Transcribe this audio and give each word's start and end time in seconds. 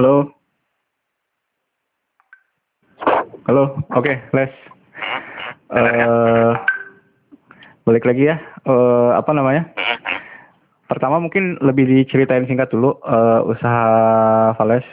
Halo. 0.00 0.32
Halo, 3.44 3.84
oke, 3.92 4.16
Les. 4.32 4.52
Eh, 5.76 6.52
balik 7.84 8.08
lagi 8.08 8.32
ya. 8.32 8.40
Eh, 8.64 9.10
apa 9.12 9.28
namanya? 9.36 9.68
Pertama 10.88 11.20
mungkin 11.20 11.60
lebih 11.60 11.84
diceritain 11.84 12.48
singkat 12.48 12.72
dulu 12.72 12.96
eh, 12.96 13.40
usaha 13.44 13.92
Vales 14.56 14.88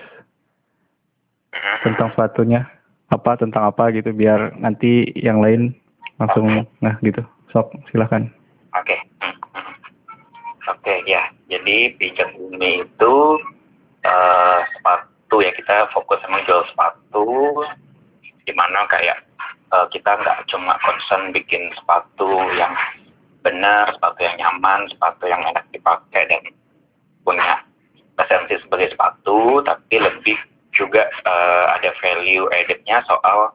tentang 1.88 2.12
sepatunya. 2.12 2.68
Apa 3.08 3.40
tentang 3.40 3.64
apa 3.64 3.96
gitu 3.96 4.12
biar 4.12 4.60
nanti 4.60 5.08
yang 5.16 5.40
lain 5.40 5.72
langsung 6.20 6.68
nah 6.84 7.00
gitu. 7.00 7.24
Sok, 7.56 7.72
silahkan. 7.96 8.28
Oke. 8.76 9.00
Oke 10.68 11.00
ya. 11.08 11.32
Jadi 11.48 11.96
pijat 11.96 12.28
bumi 12.36 12.84
itu 12.84 13.16
eh, 14.04 14.57
sepatu 15.38 15.46
ya. 15.46 15.52
Kita 15.54 15.76
fokus 15.94 16.20
emang 16.26 16.42
jual 16.50 16.66
sepatu 16.74 17.62
di 18.50 18.54
mana 18.58 18.90
kayak 18.90 19.22
eh, 19.74 19.88
kita 19.94 20.18
nggak 20.18 20.50
cuma 20.50 20.74
concern 20.82 21.30
bikin 21.30 21.70
sepatu 21.78 22.42
yang 22.58 22.74
benar, 23.46 23.94
sepatu 23.94 24.26
yang 24.26 24.36
nyaman, 24.42 24.90
sepatu 24.90 25.30
yang 25.30 25.42
enak 25.46 25.66
dipakai 25.70 26.26
dan 26.28 26.42
punya 27.22 27.62
esensi 28.18 28.58
sebagai 28.66 28.90
sepatu, 28.98 29.62
tapi 29.62 30.02
lebih 30.02 30.38
juga 30.74 31.06
eh, 31.06 31.66
ada 31.78 31.94
value 32.02 32.50
added-nya 32.50 33.06
soal 33.06 33.54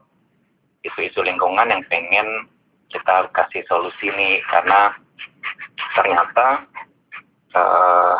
isu-isu 0.87 1.23
lingkungan 1.23 1.67
yang 1.67 1.83
pengen 1.91 2.47
kita 2.95 3.27
kasih 3.35 3.67
solusi 3.67 4.07
nih. 4.15 4.39
Karena 4.47 4.95
ternyata 5.99 6.63
eh, 7.59 8.17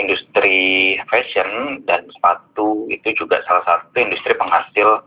industri 0.00 0.96
fashion 1.14 1.78
dan 1.86 2.02
sepatu 2.10 2.90
itu 2.90 3.14
juga 3.14 3.38
salah 3.46 3.62
satu 3.62 3.94
industri 3.94 4.34
penghasil 4.34 5.06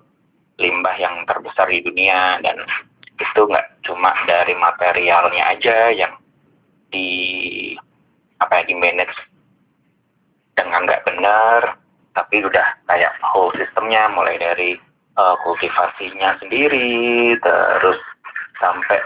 limbah 0.56 0.96
yang 0.96 1.28
terbesar 1.28 1.68
di 1.68 1.84
dunia 1.84 2.40
dan 2.40 2.56
itu 3.20 3.42
nggak 3.44 3.84
cuma 3.84 4.16
dari 4.24 4.56
materialnya 4.56 5.44
aja 5.52 5.92
yang 5.92 6.16
di 6.96 7.76
apa 8.40 8.64
ya 8.64 8.72
di 8.72 8.76
manage 8.80 9.18
dengan 10.56 10.88
nggak 10.88 11.04
benar 11.04 11.76
tapi 12.16 12.40
udah 12.40 12.66
kayak 12.88 13.12
whole 13.20 13.52
sistemnya 13.60 14.08
mulai 14.16 14.40
dari 14.40 14.80
uh, 15.20 15.36
kultivasinya 15.44 16.40
sendiri 16.40 17.36
terus 17.44 18.00
sampai 18.58 18.98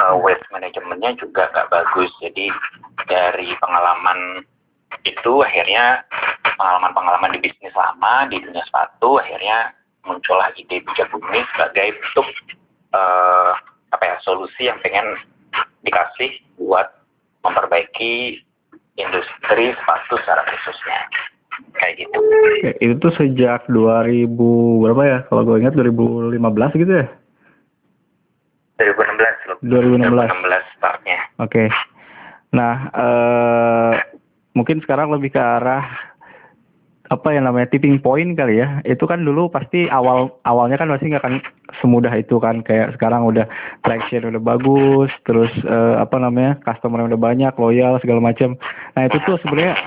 uh, 0.00 0.16
waste 0.16 0.44
manajemennya 0.52 1.16
juga 1.20 1.48
nggak 1.52 1.68
bagus. 1.68 2.08
Jadi 2.24 2.48
dari 3.08 3.52
pengalaman 3.60 4.44
itu 5.04 5.32
akhirnya 5.42 6.02
pengalaman-pengalaman 6.56 7.36
di 7.36 7.50
bisnis 7.50 7.74
lama 7.74 8.26
di 8.30 8.42
dunia 8.42 8.62
sepatu 8.66 9.18
akhirnya 9.20 9.74
muncullah 10.06 10.50
ide 10.54 10.82
bijak 10.82 11.10
bumi 11.10 11.42
sebagai 11.54 11.98
bentuk 11.98 12.28
uh, 12.94 13.52
apa 13.90 14.02
ya 14.02 14.16
solusi 14.22 14.70
yang 14.70 14.78
pengen 14.82 15.04
dikasih 15.82 16.30
buat 16.58 16.90
memperbaiki 17.42 18.42
industri 18.98 19.74
sepatu 19.76 20.14
secara 20.22 20.42
khususnya 20.48 21.00
kayak 21.76 21.94
gitu. 22.04 22.18
Oke, 22.18 22.70
itu 22.80 22.94
tuh 23.00 23.12
sejak 23.16 23.64
2000 23.70 24.28
berapa 24.82 25.02
ya? 25.04 25.18
Kalau 25.28 25.42
gue 25.44 25.56
ingat 25.60 25.74
2015 25.76 26.36
gitu 26.82 26.92
ya? 26.92 27.06
2016 28.76 29.48
loh. 29.48 29.58
2016. 29.64 30.36
2016 30.36 30.76
startnya. 30.76 31.18
Oke. 31.40 31.64
Nah, 32.52 32.74
eh 32.92 33.92
mungkin 34.56 34.80
sekarang 34.80 35.12
lebih 35.12 35.36
ke 35.36 35.40
arah 35.40 35.84
apa 37.06 37.28
yang 37.30 37.46
namanya 37.46 37.70
tipping 37.70 38.02
point 38.02 38.34
kali 38.34 38.58
ya. 38.58 38.80
Itu 38.82 39.06
kan 39.06 39.22
dulu 39.22 39.46
pasti 39.52 39.86
awal 39.86 40.32
awalnya 40.42 40.80
kan 40.80 40.90
pasti 40.90 41.12
nggak 41.12 41.22
akan 41.22 41.36
semudah 41.78 42.10
itu 42.16 42.40
kan. 42.40 42.64
Kayak 42.64 42.96
sekarang 42.98 43.28
udah 43.28 43.46
traction 43.84 44.26
udah 44.26 44.42
bagus 44.42 45.12
terus 45.28 45.52
uh, 45.68 46.02
apa 46.02 46.18
namanya 46.18 46.58
customer 46.66 47.04
udah 47.06 47.20
banyak 47.20 47.52
loyal 47.60 48.00
segala 48.02 48.18
macam. 48.18 48.58
Nah 48.98 49.06
itu 49.06 49.20
tuh 49.22 49.38
sebenarnya 49.44 49.78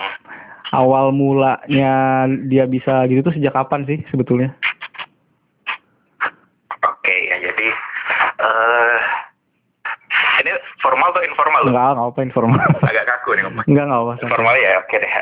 awal 0.74 1.10
mulanya 1.10 2.26
dia 2.46 2.70
bisa 2.70 3.06
gitu 3.10 3.26
tuh 3.26 3.34
sejak 3.34 3.54
kapan 3.54 3.86
sih 3.90 4.00
sebetulnya 4.14 4.54
oke 6.86 7.16
ya 7.30 7.36
jadi 7.42 7.68
uh, 8.38 8.98
ini 10.46 10.52
formal 10.90 11.14
atau 11.14 11.22
informal 11.22 11.62
Enggak, 11.70 11.90
nggak 11.94 12.10
apa 12.10 12.20
informal. 12.26 12.70
Agak 12.82 13.06
kaku 13.06 13.30
nih 13.38 13.44
ngomong. 13.46 13.64
Enggak, 13.70 13.86
nggak 13.86 14.02
apa. 14.02 14.14
Informal 14.26 14.56
ya, 14.58 14.72
oke 14.82 14.96
deh. 14.98 15.14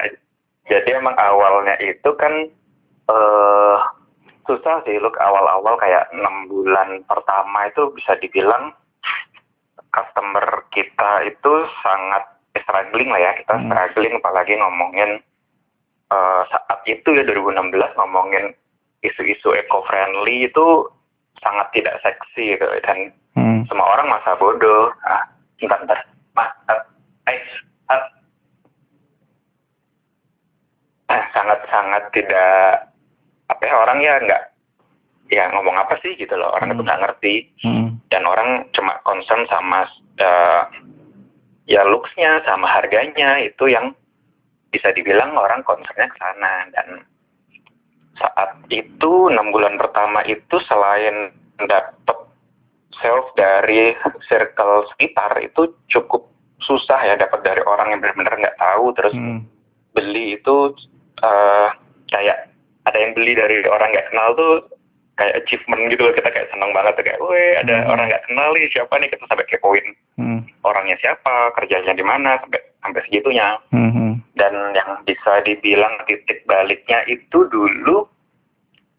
Jadi 0.67 0.89
emang 0.95 1.15
awalnya 1.19 1.75
itu 1.83 2.09
kan 2.15 2.33
uh, 3.11 3.77
susah 4.47 4.79
sih 4.87 4.95
look 5.03 5.19
awal-awal 5.19 5.75
kayak 5.75 6.07
enam 6.15 6.47
bulan 6.47 7.03
pertama 7.03 7.67
itu 7.67 7.91
bisa 7.91 8.15
dibilang 8.23 8.71
customer 9.91 10.63
kita 10.71 11.27
itu 11.27 11.53
sangat 11.83 12.23
struggling 12.63 13.11
lah 13.11 13.19
ya 13.19 13.31
kita 13.43 13.53
hmm. 13.59 13.67
struggling 13.67 14.13
apalagi 14.19 14.53
ngomongin 14.55 15.09
uh, 16.11 16.41
saat 16.47 16.79
itu 16.87 17.11
ya 17.11 17.23
2016 17.27 17.75
ngomongin 17.99 18.55
isu-isu 19.03 19.51
eco 19.55 19.83
friendly 19.87 20.47
itu 20.47 20.87
sangat 21.43 21.67
tidak 21.75 21.99
seksi 22.01 22.55
gitu 22.57 22.67
dan 22.87 23.11
hmm. 23.35 23.67
semua 23.67 23.99
orang 23.99 24.09
masa 24.09 24.33
bodoh 24.39 24.95
bentar 25.57 25.79
bentar 25.83 25.99
mas 26.37 26.51
eh 31.07 31.23
sangat 31.31 31.59
sangat 31.71 32.03
tidak 32.11 32.91
apa 33.47 33.63
ya 33.63 33.75
orang 33.79 33.99
ya 34.03 34.13
nggak 34.19 34.43
ya 35.31 35.51
ngomong 35.55 35.75
apa 35.75 35.99
sih 36.03 36.15
gitu 36.15 36.35
loh. 36.35 36.51
Orang 36.55 36.71
hmm. 36.71 36.75
itu 36.79 36.83
nggak 36.83 37.01
ngerti. 37.03 37.35
Hmm. 37.63 37.99
dan 38.07 38.23
orang 38.23 38.63
cuma 38.71 38.95
concern 39.03 39.43
sama 39.51 39.83
uh, 40.23 40.63
ya 41.67 41.83
looksnya 41.83 42.43
sama 42.47 42.67
harganya. 42.67 43.39
Itu 43.43 43.67
yang 43.67 43.95
bisa 44.71 44.91
dibilang 44.95 45.35
orang 45.35 45.63
concernnya 45.63 46.11
ke 46.11 46.17
sana. 46.19 46.53
Dan 46.71 46.87
saat 48.17 48.51
itu 48.71 49.29
enam 49.31 49.51
bulan 49.51 49.75
pertama 49.75 50.23
itu 50.27 50.57
selain 50.67 51.35
dapat 51.67 52.16
sales 53.01 53.29
dari 53.37 53.93
circle 54.27 54.87
sekitar 54.95 55.37
itu 55.41 55.73
cukup 55.91 56.27
susah 56.61 56.99
ya 57.05 57.15
dapat 57.17 57.45
dari 57.45 57.61
orang 57.63 57.93
yang 57.93 57.99
benar-benar 58.01 58.33
nggak 58.37 58.57
tahu 58.57 58.93
terus 58.97 59.13
hmm. 59.13 59.45
beli 59.93 60.37
itu 60.37 60.73
uh, 61.21 61.69
kayak 62.09 62.49
ada 62.89 62.97
yang 62.97 63.13
beli 63.13 63.37
dari 63.37 63.61
orang 63.67 63.93
nggak 63.93 64.07
kenal 64.09 64.29
tuh 64.33 64.53
kayak 65.17 65.43
achievement 65.43 65.89
gitu 65.89 66.01
loh 66.05 66.13
kita 66.13 66.29
kayak 66.29 66.49
seneng 66.53 66.71
banget 66.77 66.93
tuh 66.93 67.05
kayak, 67.05 67.19
weh 67.25 67.57
ada 67.57 67.75
hmm. 67.81 67.89
orang 67.89 68.05
nggak 68.09 68.25
kenal 68.29 68.49
nih 68.53 68.69
siapa 68.69 68.93
nih 69.01 69.09
kita 69.09 69.25
sampai 69.25 69.47
kepoin 69.49 69.85
hmm. 70.21 70.39
orangnya 70.61 70.97
siapa 71.01 71.33
kerjanya 71.57 71.93
di 71.97 72.05
mana 72.05 72.37
sampai 72.41 72.61
sampai 72.85 73.01
segitunya 73.09 73.57
hmm. 73.73 74.21
dan 74.37 74.53
yang 74.77 74.89
bisa 75.05 75.41
dibilang 75.45 75.93
titik 76.05 76.45
baliknya 76.45 77.01
itu 77.09 77.49
dulu 77.49 78.05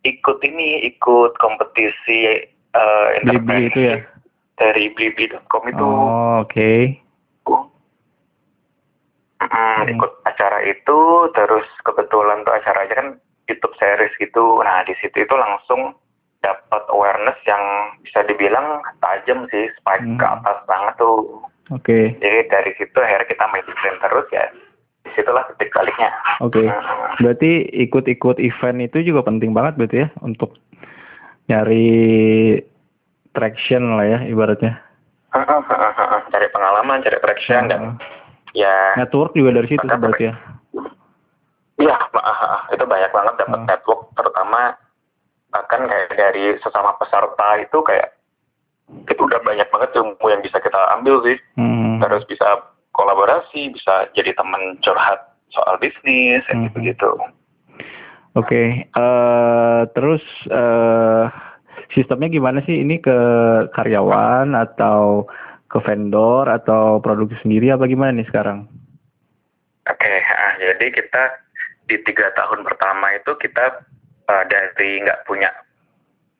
ikut 0.02 0.38
ini 0.42 0.86
ikut 0.94 1.38
kompetisi 1.38 2.46
uh, 2.78 3.06
Blibli 3.26 3.66
itu 3.66 3.80
ya 3.82 3.98
dari 4.58 4.90
blibli.com 4.92 5.62
itu 5.70 5.86
oh, 5.86 6.42
oke 6.42 6.50
okay. 6.50 6.98
Hmm, 9.38 9.86
ikut 9.86 10.12
acara 10.26 10.66
itu 10.66 10.98
terus 11.30 11.64
kebetulan 11.86 12.42
tuh 12.42 12.58
acaranya 12.58 12.94
kan 12.98 13.08
YouTube 13.46 13.74
series 13.78 14.10
gitu 14.18 14.58
nah 14.66 14.82
di 14.82 14.98
situ 14.98 15.22
itu 15.22 15.34
langsung 15.38 15.94
dapat 16.42 16.82
awareness 16.90 17.38
yang 17.46 17.62
bisa 18.02 18.26
dibilang 18.26 18.82
tajam 18.98 19.46
sih 19.54 19.70
spike 19.78 20.02
hmm. 20.02 20.18
ke 20.18 20.26
atas 20.26 20.58
banget 20.66 20.94
tuh 20.98 21.38
oke 21.70 21.82
okay. 21.86 22.18
jadi 22.18 22.50
dari 22.50 22.74
situ 22.82 22.98
akhirnya 22.98 23.30
kita 23.30 23.44
maintain 23.54 23.96
terus 24.02 24.26
ya 24.34 24.44
di 25.06 25.10
situlah 25.14 25.46
titik 25.54 25.70
baliknya 25.70 26.10
oke 26.42 26.58
okay. 26.58 26.66
hmm. 26.66 27.22
berarti 27.22 27.50
ikut-ikut 27.86 28.36
event 28.42 28.78
itu 28.90 29.06
juga 29.06 29.22
penting 29.22 29.54
banget 29.54 29.78
berarti 29.78 29.96
ya 30.02 30.08
untuk 30.18 30.58
nyari 31.48 31.88
traction 33.32 33.96
lah 33.96 34.06
ya 34.06 34.18
ibaratnya. 34.28 34.78
Cari 36.28 36.46
pengalaman 36.52 37.00
cari 37.04 37.18
traction 37.20 37.68
dan 37.72 37.82
ya. 38.52 38.96
Network 39.00 39.32
juga 39.32 39.60
dari 39.60 39.68
situ 39.72 39.84
berarti 39.84 40.24
ya? 40.28 40.34
Iya 41.78 41.96
itu 42.74 42.84
banyak 42.84 43.10
banget 43.14 43.34
dapat 43.40 43.60
network 43.64 44.10
terutama 44.18 44.76
bahkan 45.48 45.88
kayak 45.88 46.12
dari 46.12 46.58
sesama 46.60 46.92
peserta 47.00 47.56
itu 47.56 47.78
kayak 47.80 48.12
itu 49.08 49.20
udah 49.20 49.40
banyak 49.40 49.68
banget 49.72 49.90
ilmu 49.96 50.26
yang 50.28 50.40
bisa 50.44 50.60
kita 50.60 50.80
ambil 51.00 51.20
sih. 51.24 51.36
Hmm. 51.56 51.98
terus 51.98 52.22
bisa 52.30 52.46
kolaborasi 52.94 53.74
bisa 53.74 54.06
jadi 54.14 54.34
teman 54.38 54.78
curhat 54.82 55.34
soal 55.50 55.74
bisnis 55.82 56.44
hmm. 56.50 56.70
gitu 56.70 56.94
gitu 56.94 57.10
oke 58.38 58.46
okay. 58.46 58.86
uh, 58.94 59.02
eh, 59.02 59.82
terus 59.98 60.24
uh, 60.54 61.26
sistemnya 61.90 62.30
gimana 62.30 62.62
sih 62.62 62.78
ini 62.78 63.02
ke 63.02 63.18
karyawan 63.74 64.54
atau 64.54 65.26
ke 65.68 65.78
vendor 65.84 66.48
atau 66.48 67.02
produksi 67.02 67.36
sendiri 67.44 67.74
apa 67.74 67.84
gimana 67.84 68.16
nih 68.16 68.28
sekarang? 68.30 68.64
Oke, 69.88 70.00
okay, 70.00 70.20
jadi 70.60 70.86
kita 70.92 71.22
di 71.88 71.96
tiga 72.04 72.28
tahun 72.36 72.64
pertama 72.64 73.16
itu 73.16 73.32
kita 73.40 73.84
uh, 74.28 74.44
dari 74.48 75.00
nggak 75.00 75.24
punya 75.24 75.48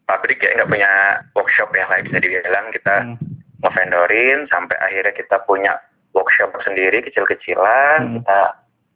pabrik 0.04 0.40
ya 0.40 0.56
nggak 0.56 0.68
punya 0.72 0.92
workshop 1.36 1.68
ya 1.76 1.84
kayak 1.88 2.04
bisa 2.08 2.18
dibilang 2.20 2.66
kita 2.72 2.94
hmm. 3.04 3.16
ngevendorin 3.64 4.48
sampai 4.48 4.76
akhirnya 4.80 5.12
kita 5.16 5.36
punya 5.44 5.72
workshop 6.12 6.52
sendiri 6.64 7.04
kecil-kecilan 7.04 7.98
hmm. 8.04 8.14
kita 8.20 8.40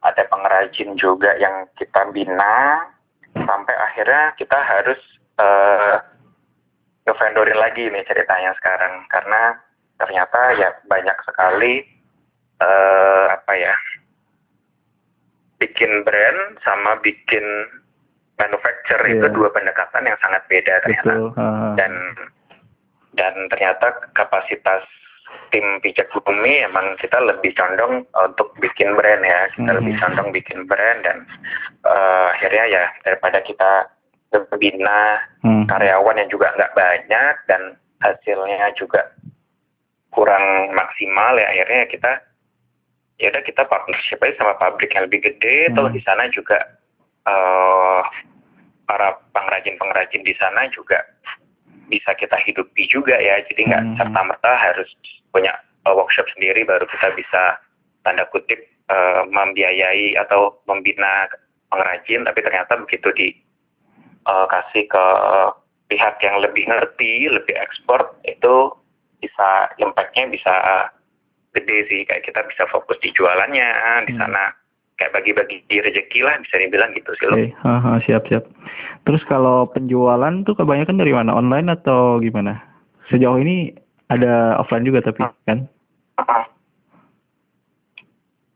ada 0.03 0.23
pengrajin 0.27 0.99
juga 0.99 1.35
yang 1.39 1.67
kita 1.79 2.11
bina 2.11 2.87
sampai 3.33 3.75
akhirnya 3.75 4.35
kita 4.37 4.59
harus 4.59 5.01
uh, 5.39 5.97
ngevendorin 7.07 7.59
lagi 7.59 7.89
nih 7.89 8.05
ceritanya 8.07 8.55
sekarang 8.59 9.07
karena 9.11 9.59
ternyata 9.99 10.41
ya 10.59 10.71
banyak 10.87 11.19
sekali 11.27 11.87
uh, 12.63 13.25
apa 13.35 13.53
ya 13.55 13.75
bikin 15.63 16.03
brand 16.03 16.59
sama 16.67 16.99
bikin 17.03 17.43
manufacture 18.39 19.03
yeah. 19.07 19.15
itu 19.15 19.27
dua 19.31 19.49
pendekatan 19.55 20.07
yang 20.07 20.19
sangat 20.19 20.43
beda 20.51 20.75
ternyata 20.83 21.13
Uh. 21.39 21.75
dan 21.79 21.93
dan 23.15 23.35
ternyata 23.53 23.93
kapasitas 24.19 24.83
tim 25.53 25.65
pijat 25.85 26.09
bumi 26.13 26.65
emang 26.65 26.97
kita 26.99 27.19
lebih 27.21 27.53
condong 27.57 28.05
untuk 28.17 28.53
bikin 28.59 28.93
brand 28.97 29.23
ya 29.25 29.49
kita 29.53 29.63
mm 29.63 29.69
-hmm. 29.69 29.79
lebih 29.81 29.95
condong 30.01 30.29
bikin 30.33 30.61
brand 30.65 31.01
dan 31.05 31.19
uh, 31.85 32.33
akhirnya 32.37 32.65
ya 32.69 32.85
daripada 33.05 33.39
kita 33.45 33.93
membina 34.33 35.21
hmm. 35.45 35.69
karyawan 35.69 36.21
yang 36.25 36.31
juga 36.33 36.57
nggak 36.57 36.73
banyak 36.73 37.35
dan 37.49 37.77
hasilnya 38.01 38.73
juga 38.75 39.13
kurang 40.13 40.73
maksimal 40.73 41.37
ya 41.37 41.47
akhirnya 41.53 41.83
kita 41.89 42.13
ya 43.21 43.29
udah 43.31 43.45
kita 43.45 43.63
partnership 43.69 44.19
aja 44.25 44.35
sama 44.41 44.57
pabrik 44.59 44.91
yang 44.97 45.07
lebih 45.07 45.23
gede 45.23 45.69
hmm. 45.69 45.77
atau 45.77 45.93
di 45.93 46.01
sana 46.03 46.27
juga 46.33 46.59
uh, 47.29 48.03
para 48.89 49.21
pengrajin-pengrajin 49.37 50.25
di 50.27 50.35
sana 50.41 50.67
juga 50.73 51.01
bisa 51.87 52.17
kita 52.17 52.41
hidupi 52.49 52.89
juga 52.89 53.21
ya 53.21 53.45
jadi 53.53 53.61
nggak 53.69 53.85
hmm. 53.85 53.97
serta 54.01 54.21
merta 54.25 54.53
harus 54.57 54.89
punya 55.33 55.53
uh, 55.89 55.95
workshop 55.97 56.29
sendiri 56.37 56.63
baru 56.63 56.85
kita 56.87 57.17
bisa 57.17 57.59
tanda 58.07 58.29
kutip 58.31 58.61
uh, 58.93 59.27
membiayai 59.27 60.15
atau 60.21 60.61
membina 60.69 61.29
pengrajin 61.73 62.29
tapi 62.29 62.41
ternyata 62.45 62.73
begitu 62.85 63.09
di 63.17 63.29
uh, 64.29 64.47
kasih 64.47 64.87
ke 64.87 65.07
pihak 65.93 66.17
yang 66.25 66.41
lebih 66.41 66.65
ngerti, 66.65 67.29
lebih 67.29 67.53
ekspor 67.61 68.17
itu 68.25 68.73
bisa 69.21 69.69
impactnya 69.77 70.33
bisa 70.33 70.55
gede 71.53 71.85
sih 71.93 72.01
kayak 72.09 72.25
kita 72.25 72.41
bisa 72.49 72.65
fokus 72.73 72.97
di 73.05 73.13
jualannya 73.13 73.69
di 74.09 74.17
hmm. 74.17 74.21
sana 74.21 74.57
kayak 74.97 75.13
bagi-bagi 75.13 75.61
rezeki 75.69 76.21
lah 76.25 76.41
bisa 76.41 76.57
dibilang 76.59 76.91
gitu 76.97 77.13
sih 77.21 77.27
okay. 77.29 77.53
lo. 77.53 78.01
siap 78.09 78.25
siap. 78.29 78.45
Terus 79.05 79.23
kalau 79.29 79.69
penjualan 79.69 80.33
tuh 80.47 80.57
kebanyakan 80.57 80.97
dari 80.97 81.13
mana 81.13 81.35
online 81.35 81.75
atau 81.75 82.23
gimana? 82.23 82.63
Sejauh 83.11 83.37
ini 83.43 83.75
ada 84.13 84.61
offline 84.61 84.85
juga 84.85 85.01
tapi 85.01 85.25
hmm. 85.25 85.35
kan? 85.49 85.59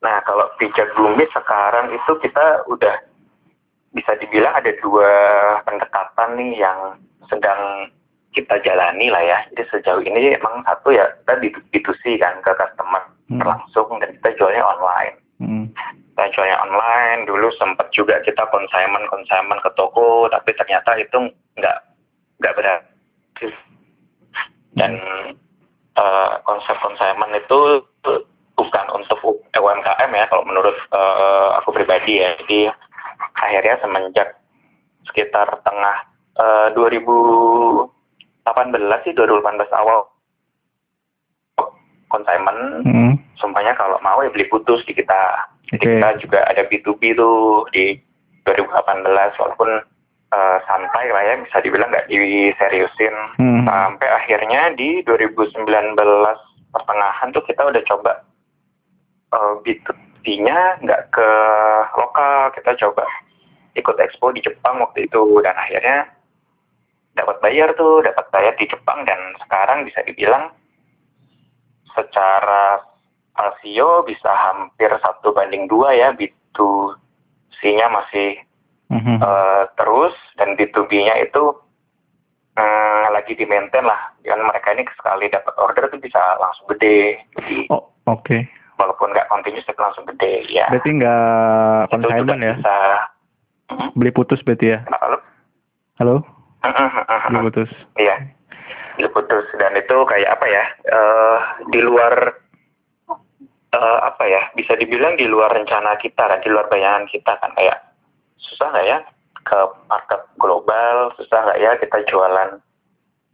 Nah 0.04 0.16
kalau 0.22 0.46
pijat 0.60 0.86
bumi 0.94 1.24
sekarang 1.32 1.90
itu 1.90 2.12
kita 2.22 2.62
udah 2.68 2.96
bisa 3.96 4.12
dibilang 4.20 4.52
ada 4.52 4.70
dua 4.84 5.10
pendekatan 5.64 6.36
nih 6.36 6.60
yang 6.60 7.00
sedang 7.32 7.90
kita 8.36 8.60
jalani 8.60 9.08
lah 9.08 9.24
ya. 9.24 9.38
Jadi 9.56 9.64
sejauh 9.72 10.02
ini 10.04 10.36
emang 10.36 10.60
satu 10.68 10.92
ya 10.92 11.08
kita 11.24 11.40
B2C 11.72 12.20
kan 12.20 12.36
ke 12.44 12.52
customer 12.52 13.02
hmm. 13.32 13.40
langsung 13.40 13.88
dan 13.98 14.12
kita 14.20 14.36
jualnya 14.36 14.62
online. 14.62 15.16
Hmm. 15.40 15.66
Kita 16.12 16.32
jualnya 16.32 16.60
online, 16.64 17.28
dulu 17.28 17.48
sempat 17.56 17.88
juga 17.92 18.20
kita 18.24 18.44
konsumen 18.52 19.04
konsumen 19.08 19.58
ke 19.60 19.70
toko, 19.76 20.28
tapi 20.32 20.52
ternyata 20.56 20.96
itu 21.00 21.32
nggak 21.56 21.78
nggak 22.40 22.54
berhasil. 22.56 23.52
Dan 24.76 24.92
uh, 25.96 26.40
konsep 26.44 26.76
konsumen 26.80 27.34
itu 27.36 27.82
bukan 28.56 28.86
untuk 28.96 29.20
UMKM 29.52 30.10
ya, 30.12 30.26
kalau 30.30 30.44
menurut 30.46 30.76
uh, 30.92 31.56
aku 31.60 31.72
pribadi 31.76 32.20
ya. 32.22 32.36
Jadi 32.44 32.70
akhirnya 33.36 33.76
semenjak 33.80 34.28
sekitar 35.08 35.48
tengah 35.64 35.96
uh, 36.40 36.68
2018 36.76 39.04
sih 39.04 39.12
2018 39.16 39.80
awal 39.80 40.08
konsumen 42.06 42.56
hmm. 42.86 43.12
semuanya 43.38 43.74
kalau 43.74 43.98
mau 44.00 44.22
ya 44.22 44.30
beli 44.30 44.46
putus 44.46 44.86
di 44.86 44.94
kita 44.94 45.42
jadi 45.74 45.82
okay. 45.82 45.98
kita 45.98 46.08
juga 46.22 46.38
ada 46.46 46.62
B2B 46.70 47.02
tuh 47.18 47.66
di 47.74 47.98
2018 48.46 49.42
walaupun 49.42 49.82
uh, 50.36 50.58
santai 50.68 51.08
lah 51.08 51.22
ya 51.24 51.34
bisa 51.40 51.58
dibilang 51.64 51.88
nggak 51.88 52.08
diseriusin. 52.12 53.16
Hmm. 53.40 53.64
sampai 53.66 54.08
akhirnya 54.08 54.70
di 54.78 55.02
2019 55.02 55.66
pertengahan 56.70 57.28
tuh 57.34 57.42
kita 57.48 57.62
udah 57.66 57.82
coba 57.88 58.12
uh, 59.34 59.54
B2B-nya 59.64 60.84
nggak 60.84 61.02
ke 61.10 61.30
lokal 61.96 62.52
kita 62.54 62.72
coba 62.86 63.04
ikut 63.76 63.96
expo 64.00 64.30
di 64.32 64.44
Jepang 64.44 64.78
waktu 64.84 65.08
itu. 65.08 65.40
Dan 65.42 65.56
akhirnya 65.56 66.06
dapat 67.16 67.40
bayar 67.40 67.72
tuh 67.74 68.04
dapat 68.04 68.28
bayar 68.30 68.54
di 68.60 68.68
Jepang. 68.68 69.02
Dan 69.08 69.18
sekarang 69.42 69.88
bisa 69.88 70.04
dibilang 70.04 70.52
secara 71.96 72.84
rasio 73.36 74.04
bisa 74.04 74.32
hampir 74.32 74.88
satu 75.00 75.32
banding 75.32 75.68
dua 75.68 75.92
ya 75.92 76.08
B2C-nya 76.16 77.88
masih 77.92 78.45
mm-hmm. 78.92 79.18
uh, 79.22 79.64
terus 79.78 80.14
dan 80.36 80.54
B2B-nya 80.54 81.26
itu 81.26 81.44
um, 82.58 83.04
lagi 83.12 83.32
di 83.38 83.44
maintain 83.48 83.86
lah 83.86 84.12
kan 84.22 84.42
mereka 84.42 84.74
ini 84.74 84.84
sekali 84.98 85.30
dapat 85.30 85.54
order 85.56 85.88
tuh 85.88 86.02
bisa 86.02 86.20
langsung 86.42 86.66
gede 86.76 87.20
jadi 87.38 87.70
oh, 87.70 87.88
oke 88.10 88.22
okay. 88.26 88.40
walaupun 88.76 89.14
nggak 89.14 89.30
continuous 89.30 89.66
tapi 89.66 89.80
langsung 89.80 90.04
gede 90.14 90.46
ya 90.50 90.66
berarti 90.68 90.90
nggak 90.98 91.90
consignment 91.90 92.42
ya 92.42 92.54
bisa 92.58 92.78
Beli 93.96 94.10
putus 94.14 94.40
berarti 94.46 94.78
ya? 94.78 94.78
Halo? 95.02 95.18
Halo? 95.98 96.16
Beli 97.30 97.38
putus. 97.50 97.70
Iya. 97.98 98.16
Beli 98.96 99.08
putus 99.10 99.46
dan 99.58 99.74
itu 99.74 99.96
kayak 100.06 100.30
apa 100.38 100.46
ya? 100.46 100.64
Uh, 100.86 101.38
di 101.74 101.80
luar 101.82 102.14
uh, 103.74 103.98
apa 104.06 104.24
ya? 104.28 104.42
Bisa 104.54 104.78
dibilang 104.78 105.18
di 105.18 105.26
luar 105.26 105.50
rencana 105.50 105.98
kita 105.98 106.30
kan, 106.30 106.40
di 106.42 106.48
luar 106.52 106.70
bayangan 106.70 107.10
kita 107.10 107.34
kan 107.42 107.50
kayak 107.58 107.82
susah 108.52 108.72
nggak 108.72 108.86
ya 108.86 108.98
ke 109.46 109.58
market 109.86 110.20
global, 110.42 111.14
susah 111.18 111.38
nggak 111.46 111.58
ya 111.62 111.70
kita 111.78 111.98
jualan 112.10 112.50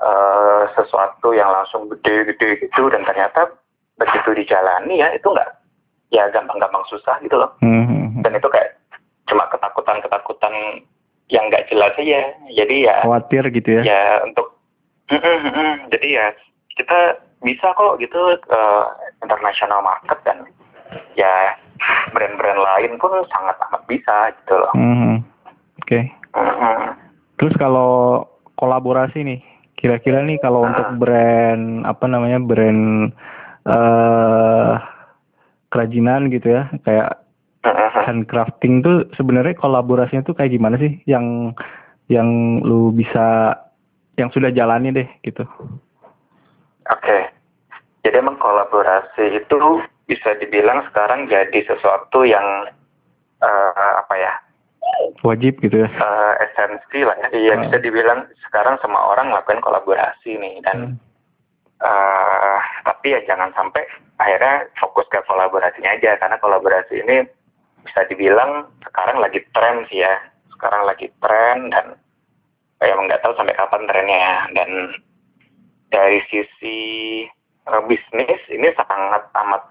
uh, 0.02 0.62
sesuatu 0.76 1.32
yang 1.32 1.48
langsung 1.48 1.88
gede-gede 1.88 2.68
gitu 2.68 2.92
dan 2.92 3.02
ternyata 3.08 3.48
begitu 3.96 4.36
dijalani 4.36 5.00
ya 5.00 5.08
itu 5.16 5.24
nggak 5.24 5.50
ya 6.12 6.28
gampang-gampang 6.28 6.84
susah 6.92 7.16
gitu 7.24 7.40
loh. 7.40 7.50
Mm 7.64 7.84
-hmm. 7.88 8.20
Dan 8.20 8.36
itu 8.36 8.48
kayak 8.52 8.76
cuma 9.30 9.48
ketakutan-ketakutan 9.48 10.84
yang 11.32 11.48
nggak 11.48 11.64
jelas 11.72 11.96
aja. 11.96 12.20
Jadi 12.52 12.76
ya 12.84 13.00
khawatir 13.00 13.48
gitu 13.48 13.80
ya. 13.80 13.82
Ya 13.82 14.04
untuk 14.26 14.52
jadi 15.92 16.08
ya 16.08 16.26
kita 16.76 17.20
bisa 17.42 17.74
kok 17.74 17.98
gitu 17.98 18.20
ke 18.44 18.62
international 19.24 19.80
market 19.82 20.18
dan 20.22 20.46
ya 21.16 21.56
brand-brand 22.12 22.60
lain 22.60 22.92
pun 22.98 23.12
sangat 23.30 23.56
amat 23.68 23.82
bisa 23.86 24.32
gitu 24.42 24.54
loh. 24.58 24.72
Mm 24.74 24.94
-hmm. 24.94 25.16
Oke. 25.82 25.86
Okay. 25.86 26.02
Mm 26.36 26.54
-hmm. 26.54 26.76
Terus 27.40 27.54
kalau 27.58 28.24
kolaborasi 28.56 29.26
nih, 29.26 29.40
kira-kira 29.74 30.22
nih 30.22 30.38
kalau 30.38 30.62
uh. 30.62 30.68
untuk 30.70 30.88
brand 31.02 31.82
apa 31.82 32.04
namanya 32.06 32.38
brand 32.38 33.10
uh, 33.66 34.78
kerajinan 35.72 36.30
gitu 36.30 36.54
ya, 36.54 36.70
kayak 36.86 37.22
handcrafting 38.06 38.82
tuh 38.82 39.06
sebenarnya 39.14 39.54
kolaborasinya 39.54 40.26
tuh 40.26 40.34
kayak 40.34 40.54
gimana 40.54 40.76
sih 40.82 40.98
yang 41.06 41.54
yang 42.10 42.58
lu 42.66 42.90
bisa 42.90 43.54
yang 44.18 44.28
sudah 44.34 44.50
jalani 44.50 44.92
deh 44.92 45.08
gitu. 45.22 45.46
Oke. 46.90 46.98
Okay. 46.98 47.22
Jadi 48.02 48.18
emang 48.18 48.34
kolaborasi 48.42 49.38
itu 49.38 49.56
bisa 50.06 50.34
dibilang 50.38 50.84
sekarang 50.90 51.30
jadi 51.30 51.58
sesuatu 51.66 52.26
yang 52.26 52.68
uh, 53.42 53.92
apa 54.02 54.14
ya? 54.18 54.32
Wajib 55.22 55.62
gitu 55.62 55.86
ya. 55.86 55.88
Uh, 55.98 56.34
esensi 56.42 57.06
lah 57.06 57.16
ya. 57.26 57.28
Iya 57.32 57.52
uh. 57.56 57.60
bisa 57.66 57.76
dibilang 57.82 58.26
sekarang 58.48 58.76
semua 58.84 59.16
orang 59.16 59.32
melakukan 59.32 59.64
kolaborasi 59.64 60.36
nih 60.36 60.60
dan 60.66 60.92
hmm. 60.92 60.96
uh, 61.80 62.60
tapi 62.84 63.16
ya 63.16 63.20
jangan 63.24 63.48
sampai 63.56 63.80
akhirnya 64.20 64.68
fokus 64.76 65.08
ke 65.08 65.18
kolaborasinya 65.24 65.96
aja 65.96 66.20
karena 66.20 66.36
kolaborasi 66.38 67.00
ini 67.00 67.24
bisa 67.82 68.06
dibilang 68.06 68.68
sekarang 68.86 69.18
lagi 69.18 69.42
tren 69.50 69.82
sih 69.90 70.04
ya 70.04 70.14
sekarang 70.54 70.86
lagi 70.86 71.10
tren 71.18 71.72
dan 71.72 71.98
saya 72.78 72.94
nggak 72.94 73.22
tahu 73.22 73.34
sampai 73.34 73.56
kapan 73.58 73.82
trennya 73.90 74.18
ya 74.18 74.36
dan 74.62 74.70
dari 75.90 76.20
sisi 76.30 76.78
uh, 77.66 77.82
bisnis 77.88 78.40
ini 78.52 78.68
sangat 78.76 79.22
amat 79.32 79.62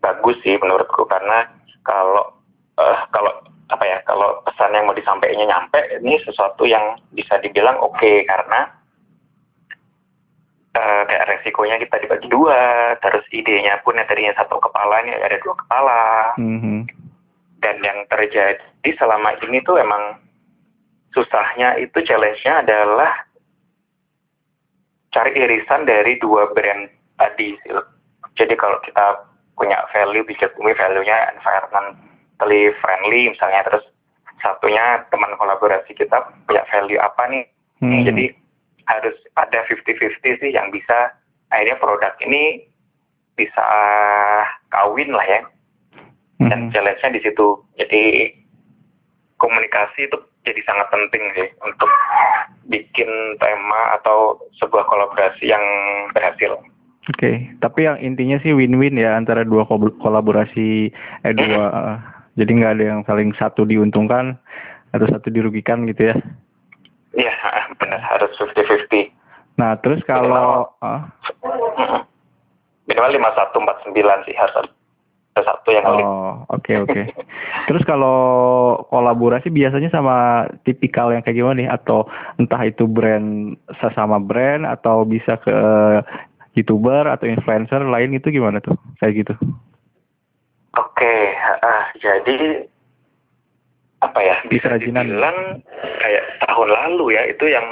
bagus 0.00 0.36
sih 0.42 0.56
menurutku. 0.56 1.06
Karena 1.06 1.46
kalau 1.86 2.32
uh, 2.76 3.00
kalau 3.14 3.32
apa 3.70 3.84
ya 3.86 3.98
kalau 4.02 4.42
pesan 4.42 4.74
yang 4.74 4.90
mau 4.90 4.96
disampaikannya 4.98 5.46
nyampe 5.46 5.80
ini 6.02 6.18
sesuatu 6.26 6.66
yang 6.66 6.98
bisa 7.14 7.38
dibilang 7.38 7.78
oke. 7.78 7.96
Okay, 8.00 8.26
karena 8.26 8.66
uh, 10.74 11.02
kayak 11.06 11.28
resikonya 11.30 11.76
kita 11.78 11.96
dibagi 12.02 12.28
dua. 12.28 12.96
Terus 12.98 13.24
idenya 13.30 13.78
pun 13.86 13.96
yang 13.96 14.08
tadinya 14.10 14.34
satu 14.34 14.58
kepala 14.58 15.06
ini 15.06 15.14
ada 15.16 15.38
dua 15.40 15.54
kepala. 15.54 16.02
Mm-hmm. 16.40 16.80
dan 17.60 17.76
yang 17.84 18.08
terjadi 18.08 18.88
selama 18.96 19.36
ini 19.44 19.60
tuh 19.68 19.76
emang 19.76 20.16
susahnya 21.14 21.76
itu 21.76 21.98
challenge-nya 22.00 22.64
adalah 22.64 23.12
cari 25.10 25.34
irisan 25.34 25.84
dari 25.84 26.16
dua 26.22 26.48
brand 26.54 26.86
tadi 27.18 27.58
jadi 28.38 28.54
kalau 28.54 28.78
kita 28.86 29.28
punya 29.60 29.76
value 29.92 30.24
bijak 30.24 30.56
bumi 30.56 30.72
value-nya 30.72 31.36
environment 31.36 32.00
totally 32.40 32.72
friendly 32.80 33.28
misalnya 33.28 33.60
terus 33.68 33.84
satunya 34.40 35.04
teman 35.12 35.36
kolaborasi 35.36 35.92
kita 35.92 36.16
punya 36.48 36.64
value 36.72 36.96
apa 36.96 37.22
nih 37.28 37.44
hmm. 37.84 38.08
jadi 38.08 38.24
harus 38.88 39.16
ada 39.36 39.60
50-50 39.68 40.40
sih 40.40 40.50
yang 40.56 40.72
bisa 40.72 41.12
akhirnya 41.52 41.76
produk 41.76 42.16
ini 42.24 42.64
bisa 43.36 43.62
kawin 44.72 45.12
lah 45.12 45.26
ya 45.28 45.40
dan 46.48 46.66
hmm. 46.66 46.70
challenge-nya 46.72 47.12
di 47.12 47.20
situ 47.20 47.46
jadi 47.76 48.32
komunikasi 49.36 50.08
itu 50.08 50.16
jadi 50.48 50.60
sangat 50.64 50.88
penting 50.88 51.24
sih 51.36 51.48
untuk 51.60 51.90
bikin 52.68 53.10
tema 53.36 53.98
atau 54.00 54.40
sebuah 54.56 54.86
kolaborasi 54.88 55.44
yang 55.48 55.64
berhasil. 56.16 56.56
Oke, 57.08 57.16
okay. 57.16 57.34
tapi 57.64 57.88
yang 57.88 57.96
intinya 57.96 58.36
sih 58.44 58.52
win-win 58.52 59.00
ya 59.00 59.16
antara 59.16 59.40
dua 59.40 59.64
kolaborasi 60.04 60.92
eh 61.24 61.32
dua 61.32 61.64
uh, 61.72 61.96
jadi 62.36 62.50
nggak 62.52 62.72
ada 62.76 62.84
yang 62.84 63.00
saling 63.08 63.32
satu 63.40 63.64
diuntungkan 63.64 64.36
atau 64.92 65.06
satu 65.08 65.32
dirugikan 65.32 65.88
gitu 65.88 66.12
ya? 66.12 66.16
Iya, 67.16 67.34
benar 67.80 68.00
harus 68.04 68.36
50-50. 68.36 69.16
Nah, 69.58 69.76
terus 69.84 70.00
kalau 70.08 70.68
minimal, 72.88 73.10
lima 73.12 73.30
satu 73.36 73.60
empat 73.60 73.76
sembilan 73.84 74.18
sih 74.24 74.36
harus 74.36 74.68
ada 75.36 75.42
satu 75.46 75.68
yang 75.70 75.84
Oh, 75.86 76.42
oke 76.48 76.64
okay, 76.64 76.76
oke. 76.80 76.90
Okay. 76.90 77.04
terus 77.70 77.84
kalau 77.86 78.18
kolaborasi 78.90 79.52
biasanya 79.52 79.92
sama 79.92 80.48
tipikal 80.66 81.12
yang 81.14 81.22
kayak 81.22 81.38
gimana 81.38 81.56
nih? 81.60 81.68
Atau 81.70 82.08
entah 82.40 82.62
itu 82.64 82.88
brand 82.88 83.54
sesama 83.78 84.18
brand 84.18 84.66
atau 84.66 85.04
bisa 85.06 85.38
ke 85.38 85.56
youtuber 86.54 87.06
atau 87.06 87.26
influencer 87.30 87.82
lain 87.84 88.16
itu 88.16 88.30
gimana 88.30 88.58
tuh? 88.58 88.74
Kayak 88.98 89.26
gitu? 89.26 89.34
Oke, 90.78 91.14
uh, 91.62 91.84
jadi 91.98 92.64
apa 94.00 94.20
ya 94.24 94.36
bisa 94.48 94.80
dibilang 94.80 95.60
kayak 96.00 96.24
tahun 96.48 96.68
lalu 96.72 97.20
ya 97.20 97.22
itu 97.28 97.52
yang 97.52 97.66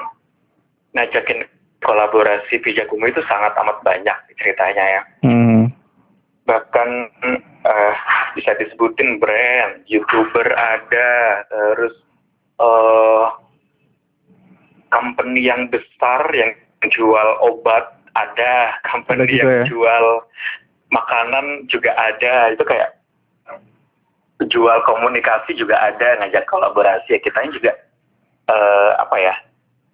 ngajakin 0.92 1.40
kolaborasi 1.80 2.58
Pijakumu 2.60 3.08
itu 3.08 3.22
sangat 3.30 3.54
amat 3.54 3.80
banyak 3.86 4.16
ceritanya 4.36 4.84
ya. 4.98 5.02
Hmm. 5.24 5.70
Bahkan 6.44 6.88
uh, 7.64 7.94
bisa 8.34 8.56
disebutin 8.58 9.22
brand, 9.22 9.84
youtuber 9.86 10.48
ada, 10.56 11.44
terus 11.46 11.94
uh, 12.58 13.30
company 14.90 15.46
yang 15.46 15.68
besar 15.68 16.28
yang 16.34 16.50
jual 16.88 17.28
obat 17.44 17.97
ada, 18.26 18.74
company 18.90 19.38
yang 19.38 19.62
ya? 19.62 19.64
jual 19.70 20.06
makanan 20.90 21.68
juga 21.68 21.92
ada 21.94 22.52
itu 22.52 22.64
kayak 22.64 22.96
jual 24.46 24.78
komunikasi 24.86 25.58
juga 25.58 25.76
ada 25.82 26.22
ngajak 26.22 26.46
kolaborasi 26.46 27.18
ya 27.18 27.20
kita 27.20 27.42
juga 27.50 27.72
uh, 28.48 28.94
apa 29.02 29.16
ya 29.18 29.34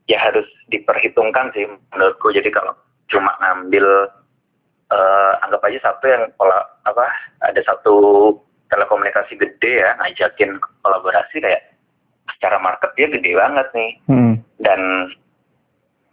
ya 0.07 0.19
harus 0.21 0.45
diperhitungkan 0.69 1.49
sih 1.57 1.65
menurutku 1.97 2.29
jadi 2.29 2.53
kalau 2.53 2.77
cuma 3.09 3.33
ngambil 3.41 4.13
uh, 4.93 5.33
anggap 5.49 5.65
aja 5.65 5.81
satu 5.91 6.05
yang 6.07 6.25
pola 6.37 6.61
apa 6.85 7.09
ada 7.41 7.61
satu 7.65 7.97
telekomunikasi 8.69 9.41
gede 9.41 9.81
ya 9.81 9.97
ngajakin 9.97 10.61
kolaborasi 10.85 11.41
kayak 11.41 11.73
secara 12.37 12.61
market 12.61 12.93
dia 13.01 13.09
gede 13.09 13.33
banget 13.33 13.67
nih 13.73 13.93
hmm. 14.13 14.35
dan 14.61 14.81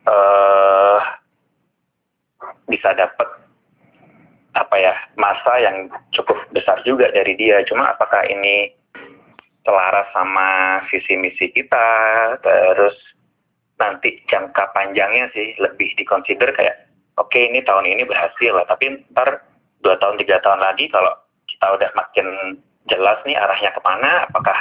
uh, 0.08 1.00
bisa 2.72 2.96
dapat 2.96 3.28
apa 4.56 4.75
ya 4.75 4.94
masa 5.16 5.54
yang 5.63 5.88
cukup 6.16 6.40
besar 6.51 6.80
juga 6.84 7.12
dari 7.12 7.36
dia. 7.36 7.63
Cuma 7.68 7.92
apakah 7.92 8.24
ini 8.28 8.72
selaras 9.63 10.08
sama 10.12 10.82
visi 10.90 11.16
misi 11.20 11.51
kita 11.54 11.88
terus 12.42 12.96
nanti 13.78 14.22
jangka 14.30 14.74
panjangnya 14.74 15.30
sih 15.34 15.58
lebih 15.58 15.90
dikonsider 15.98 16.54
kayak 16.54 16.90
oke 17.18 17.30
okay, 17.32 17.50
ini 17.50 17.63
tahun 17.63 17.88
ini 17.88 18.04
berhasil 18.04 18.51
lah. 18.51 18.68
Tapi 18.68 19.08
ntar 19.16 19.44
dua 19.84 19.96
tahun 20.00 20.20
tiga 20.20 20.40
tahun 20.44 20.60
lagi 20.60 20.92
kalau 20.92 21.12
kita 21.48 21.68
udah 21.80 21.90
makin 21.96 22.28
jelas 22.90 23.20
nih 23.24 23.38
arahnya 23.38 23.72
ke 23.72 23.82
mana 23.86 24.28
apakah 24.28 24.58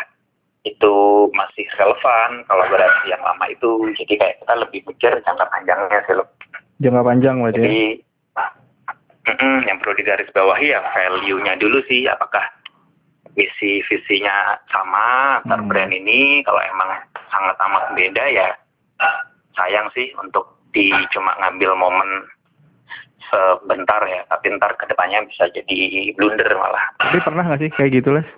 itu 0.68 0.92
masih 1.32 1.64
relevan 1.80 2.44
kolaborasi 2.46 3.08
yang 3.08 3.22
lama 3.24 3.48
itu. 3.48 3.90
Jadi 3.96 4.14
kayak 4.20 4.38
kita 4.44 4.54
lebih 4.60 4.80
mikir 4.86 5.12
jangka 5.24 5.46
panjangnya 5.48 5.98
sih 6.04 6.14
loh 6.14 6.28
jangka 6.80 7.02
panjang 7.04 7.36
berarti 7.40 7.60
ya? 7.60 7.64
jadi 7.68 7.84
Mm-mm, 9.20 9.56
yang 9.68 9.78
perlu 9.78 9.94
digarisbawahi 10.00 10.74
ya 10.74 10.80
value-nya 10.90 11.54
dulu 11.60 11.84
sih 11.86 12.08
apakah 12.08 12.42
misi 13.38 13.84
visinya 13.86 14.58
sama 14.72 15.38
antar 15.44 15.60
hmm. 15.62 15.70
brand 15.70 15.92
ini 15.94 16.42
kalau 16.42 16.58
emang 16.66 16.98
sangat 17.30 17.54
amat 17.62 17.94
beda 17.94 18.24
ya 18.26 18.48
sayang 19.54 19.86
sih 19.94 20.10
untuk 20.18 20.58
di 20.74 20.90
cuma 21.14 21.34
ngambil 21.38 21.76
momen 21.78 22.26
sebentar 23.30 24.02
ya 24.08 24.26
tapi 24.26 24.50
ntar 24.58 24.74
ke 24.74 24.88
depannya 24.90 25.22
bisa 25.28 25.46
jadi 25.54 26.10
blunder 26.18 26.48
malah 26.58 26.84
tapi 26.98 27.22
pernah 27.22 27.46
nggak 27.46 27.60
sih 27.62 27.70
kayak 27.76 28.02
gitu 28.02 28.16
les 28.16 28.28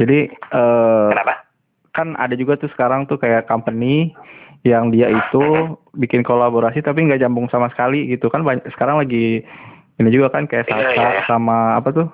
jadi 0.00 0.32
uh, 0.54 1.12
kenapa 1.12 1.44
kan 1.92 2.16
ada 2.16 2.32
juga 2.38 2.56
tuh 2.56 2.70
sekarang 2.72 3.04
tuh 3.10 3.20
kayak 3.20 3.50
company 3.50 4.14
yang 4.60 4.92
dia 4.92 5.08
itu 5.08 5.76
bikin 5.96 6.20
kolaborasi 6.20 6.84
tapi 6.84 7.08
nggak 7.08 7.24
jambung 7.24 7.48
sama 7.48 7.72
sekali 7.72 8.12
gitu 8.12 8.28
kan 8.28 8.44
banyak, 8.44 8.68
sekarang 8.76 9.00
lagi 9.00 9.40
ini 9.96 10.08
juga 10.12 10.28
kan 10.32 10.44
kayak 10.44 10.68
iya, 10.68 10.76
Sasa 10.76 10.92
yeah, 10.92 11.10
yeah. 11.16 11.24
sama 11.24 11.80
apa 11.80 11.88
tuh 11.92 12.08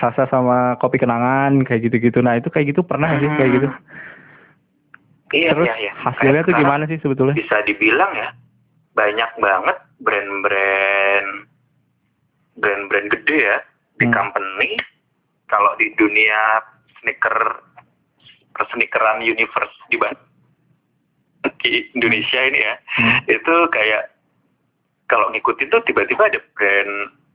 Sasa 0.00 0.24
sama 0.32 0.80
kopi 0.80 0.96
kenangan 0.96 1.64
kayak 1.64 1.88
gitu-gitu 1.88 2.20
nah 2.20 2.36
itu 2.36 2.52
kayak 2.52 2.76
gitu 2.76 2.84
pernah 2.84 3.12
hmm. 3.12 3.20
sih 3.20 3.30
kayak 3.40 3.50
gitu 3.56 3.68
iya, 5.32 5.50
terus 5.56 5.68
iya, 5.68 5.76
iya. 5.88 5.92
hasilnya 5.96 6.42
kayak 6.44 6.48
tuh 6.48 6.54
gimana 6.60 6.84
sih 6.88 6.98
sebetulnya 7.00 7.36
bisa 7.36 7.56
dibilang 7.64 8.12
ya 8.12 8.28
banyak 8.92 9.30
banget 9.40 9.76
brand-brand 10.04 11.28
brand-brand 12.60 13.08
gede 13.16 13.38
ya 13.48 13.58
di 13.96 14.04
hmm. 14.08 14.12
company 14.12 14.76
kalau 15.48 15.72
di 15.80 15.88
dunia 15.96 16.60
sneaker 17.00 17.64
sneakeran 18.60 19.24
universe 19.24 19.72
di 19.88 19.96
Indonesia 21.68 22.40
ini 22.40 22.60
ya 22.64 22.74
hmm. 22.96 23.20
itu 23.28 23.54
kayak 23.72 24.10
kalau 25.10 25.28
ngikutin 25.34 25.68
tuh 25.68 25.82
tiba-tiba 25.84 26.30
ada 26.30 26.40
brand 26.56 26.94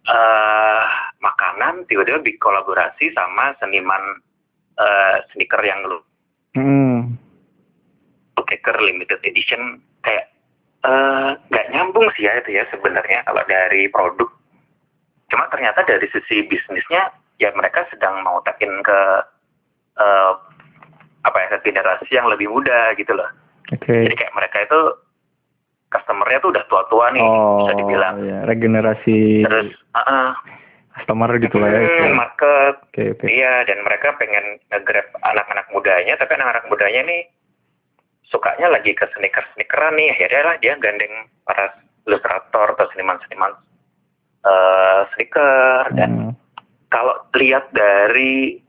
uh, 0.09 0.83
makanan 1.21 1.85
tiba-tiba 1.85 2.23
kolaborasi 2.41 3.11
sama 3.13 3.53
seniman 3.61 4.23
uh, 4.79 5.21
sneaker 5.33 5.61
yang 5.61 5.81
lu 5.85 5.99
hmm. 6.57 7.13
sneaker 8.39 8.77
limited 8.81 9.19
edition 9.25 9.81
kayak 10.05 10.29
eh, 10.85 11.29
nggak 11.49 11.65
uh, 11.65 11.71
nyambung 11.73 12.05
sih 12.13 12.29
ya 12.29 12.37
itu 12.37 12.61
ya 12.61 12.63
sebenarnya 12.69 13.25
kalau 13.25 13.41
dari 13.49 13.89
produk 13.89 14.29
cuma 15.33 15.49
ternyata 15.49 15.81
dari 15.81 16.05
sisi 16.13 16.45
bisnisnya 16.45 17.09
ya 17.41 17.49
mereka 17.57 17.89
sedang 17.89 18.21
mau 18.21 18.37
takin 18.45 18.69
ke 18.85 18.99
uh, 19.97 20.31
apa 21.25 21.37
ya 21.41 21.47
ke 21.57 21.73
generasi 21.73 22.09
yang 22.13 22.29
lebih 22.29 22.53
muda 22.53 22.93
gitu 22.95 23.17
loh 23.17 23.27
okay. 23.73 24.05
jadi 24.05 24.15
kayak 24.17 24.35
mereka 24.37 24.57
itu 24.65 24.79
customernya 25.95 26.37
tuh 26.43 26.51
udah 26.51 26.63
tua-tua 26.67 27.05
nih 27.15 27.23
oh, 27.23 27.63
bisa 27.63 27.73
dibilang. 27.79 28.15
Iya. 28.19 28.37
regenerasi. 28.49 29.19
Terus 29.47 29.69
uh 29.95 29.99
-uh. 30.01 30.29
customer 30.95 31.29
gitu 31.39 31.55
lah 31.59 31.69
ya. 31.71 31.81
Hmm, 31.83 32.15
market. 32.15 32.75
Okay, 32.91 33.15
okay. 33.15 33.27
Iya 33.31 33.67
dan 33.67 33.83
mereka 33.83 34.15
pengen 34.19 34.59
nge-grab 34.71 35.07
anak-anak 35.23 35.67
mudanya 35.71 36.15
tapi 36.19 36.31
anak-anak 36.35 36.65
mudanya 36.71 37.01
nih 37.07 37.21
sukanya 38.27 38.67
lagi 38.71 38.91
ke 38.97 39.05
sneaker-sneakeran 39.15 39.95
nih 39.95 40.11
akhirnya 40.15 40.41
lah 40.43 40.55
dia 40.59 40.73
gandeng 40.81 41.29
para 41.45 41.71
ilustrator 42.09 42.73
atau 42.73 42.85
seniman-seniman 42.93 43.53
uh, 44.43 45.05
sneaker 45.13 45.93
dan 45.93 46.11
hmm. 46.11 46.33
kalau 46.89 47.13
lihat 47.37 47.69
dari 47.75 48.59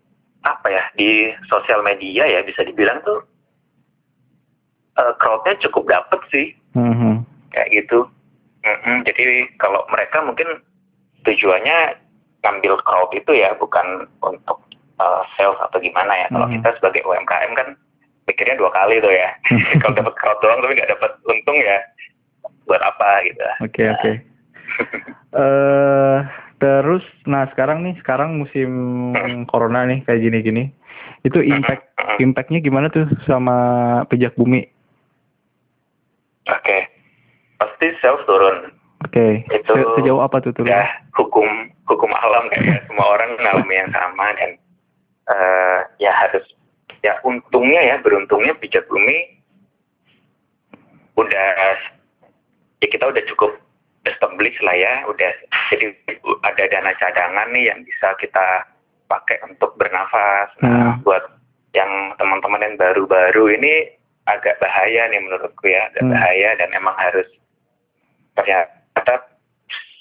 apa 0.45 0.67
ya 0.71 0.85
di 0.95 1.33
sosial 1.51 1.83
media 1.83 2.29
ya 2.29 2.45
bisa 2.45 2.63
dibilang 2.63 3.03
tuh 3.03 3.25
uh, 4.99 5.13
crowdnya 5.21 5.55
cukup 5.65 5.85
dapet 5.89 6.21
sih 6.33 6.47
mm-hmm. 6.77 7.25
kayak 7.53 7.69
gitu 7.73 8.09
mm-hmm. 8.65 8.97
jadi 9.05 9.49
kalau 9.61 9.85
mereka 9.93 10.21
mungkin 10.25 10.61
tujuannya 11.27 11.99
ngambil 12.47 12.79
crowd 12.87 13.11
itu 13.11 13.33
ya 13.35 13.51
bukan 13.59 14.07
untuk 14.23 14.63
uh, 15.03 15.23
sales 15.35 15.59
atau 15.59 15.79
gimana 15.83 16.13
ya. 16.15 16.27
Kalau 16.31 16.47
Hmm. 16.47 16.55
kita 16.61 16.69
sebagai 16.79 17.03
UMKM 17.03 17.53
kan 17.59 17.69
pikirnya 18.31 18.57
dua 18.59 18.71
kali 18.71 19.03
tuh 19.03 19.13
ya. 19.13 19.31
Kalau 19.83 19.95
dapat 19.99 20.15
crowd 20.15 20.39
doang 20.41 20.63
tapi 20.63 20.79
nggak 20.79 20.93
dapat 20.95 21.11
untung 21.27 21.59
ya 21.59 21.79
buat 22.67 22.83
apa 22.83 23.09
gitu. 23.27 23.43
Oke 23.65 23.83
oke. 23.91 24.13
Eh 25.37 26.19
terus, 26.57 27.05
nah 27.29 27.45
sekarang 27.53 27.85
nih, 27.85 27.93
sekarang 28.01 28.41
musim 28.41 28.71
corona 29.53 29.85
nih 29.85 30.01
kayak 30.09 30.25
gini-gini, 30.25 30.73
itu 31.29 31.45
impact 31.45 31.93
impactnya 32.17 32.65
gimana 32.65 32.89
tuh 32.89 33.05
sama 33.29 34.01
pijak 34.09 34.33
bumi? 34.33 34.65
Oke. 36.49 36.89
Pasti 37.77 37.93
sales 38.01 38.25
turun. 38.25 38.73
Oke. 39.05 39.45
Itu 39.53 39.69
Se- 39.69 39.93
Sejauh 40.01 40.25
apa 40.25 40.41
tuh 40.41 40.57
turun? 40.57 40.73
Ya 40.73 40.89
hukum 41.13 41.45
hukum 41.85 42.09
alam 42.09 42.49
kayaknya 42.49 42.81
semua 42.89 43.05
orang 43.13 43.37
mengalami 43.37 43.75
yang 43.77 43.93
sama 43.93 44.33
dan 44.33 44.51
eh, 45.29 45.79
ya 46.01 46.09
harus 46.09 46.41
ya 47.05 47.21
untungnya 47.21 47.85
ya 47.85 47.97
beruntungnya 48.01 48.57
pijat 48.57 48.89
bumi 48.89 49.37
udah 51.17 51.77
ya 52.81 52.87
kita 52.89 53.05
udah 53.05 53.21
cukup 53.29 53.61
established 54.05 54.61
lah 54.61 54.73
ya 54.73 55.05
udah 55.05 55.31
jadi 55.69 55.93
ada 56.43 56.65
dana 56.67 56.93
cadangan 56.97 57.53
nih 57.53 57.69
yang 57.69 57.85
bisa 57.85 58.17
kita 58.17 58.65
pakai 59.07 59.37
untuk 59.45 59.77
bernafas 59.77 60.49
nah 60.61 60.97
Hmm. 60.97 61.05
buat 61.05 61.25
yang 61.73 61.93
teman-teman 62.17 62.65
yang 62.65 62.77
baru-baru 62.77 63.53
ini 63.53 63.93
agak 64.25 64.57
bahaya 64.59 65.09
nih 65.09 65.21
menurutku 65.21 65.69
ya 65.69 65.93
agak 65.93 66.03
Hmm. 66.05 66.13
bahaya 66.13 66.57
dan 66.57 66.73
emang 66.73 66.97
harus 66.97 67.29
ternyata 68.37 69.27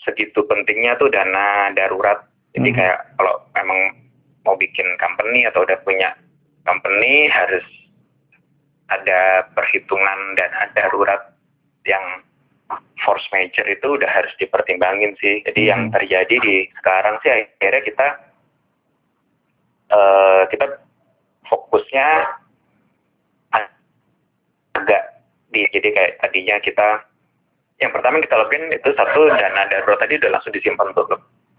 segitu 0.06 0.46
pentingnya 0.46 1.00
tuh 1.01 1.10
dana 1.10 1.74
darurat 1.74 2.22
jadi 2.56 2.70
Hmm. 2.72 2.77
kayak 2.80 3.00
kalau 3.20 3.36
emang 3.60 3.80
mau 4.48 4.56
bikin 4.56 4.88
company 4.96 5.44
atau 5.44 5.68
udah 5.68 5.75
punya 5.84 6.15
company 6.63 7.27
harus 7.27 7.65
ada 8.88 9.50
perhitungan 9.58 10.38
dana 10.39 10.72
darurat 10.72 11.36
yang 11.84 12.24
force 13.04 13.27
major 13.36 13.65
itu 13.68 14.00
udah 14.00 14.10
harus 14.10 14.32
dipertimbangin 14.42 15.13
sih. 15.20 15.44
Jadi 15.46 15.70
yang 15.70 15.92
Hmm. 15.92 15.94
terjadi 16.00 16.36
di 16.42 16.65
sekarang 16.80 17.20
sih 17.22 17.30
akhirnya 17.30 17.84
kita 17.84 18.08
eh 19.86 20.42
kita 20.50 20.65
fokusnya 21.46 22.08
agak 24.74 25.04
di 25.54 25.62
jadi 25.70 25.89
kayak 25.94 26.13
tadinya 26.24 26.58
kita 26.58 27.06
yang 27.84 27.91
pertama 27.91 28.24
kita 28.24 28.36
lakuin 28.39 28.72
itu 28.72 28.89
satu 28.96 29.27
dana 29.36 29.67
darurat 29.67 30.00
tadi 30.00 30.15
udah 30.20 30.32
langsung 30.32 30.53
disimpan 30.55 30.91
tuh. 30.96 31.08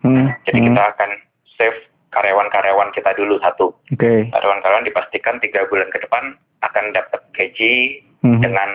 Hmm, 0.04 0.32
Jadi 0.48 0.58
hmm, 0.62 0.66
kita 0.72 0.82
akan 0.96 1.10
save 1.56 1.80
karyawan-karyawan 2.14 2.88
kita 2.96 3.10
dulu 3.16 3.36
satu. 3.44 3.74
Oke. 3.92 4.28
Karyawan-karyawan 4.32 4.88
dipastikan 4.88 5.36
tiga 5.44 5.68
bulan 5.68 5.88
ke 5.92 6.00
depan 6.00 6.36
akan 6.64 6.84
dapat 6.96 7.20
gaji 7.36 8.00
Hmm, 8.26 8.42
dengan 8.42 8.70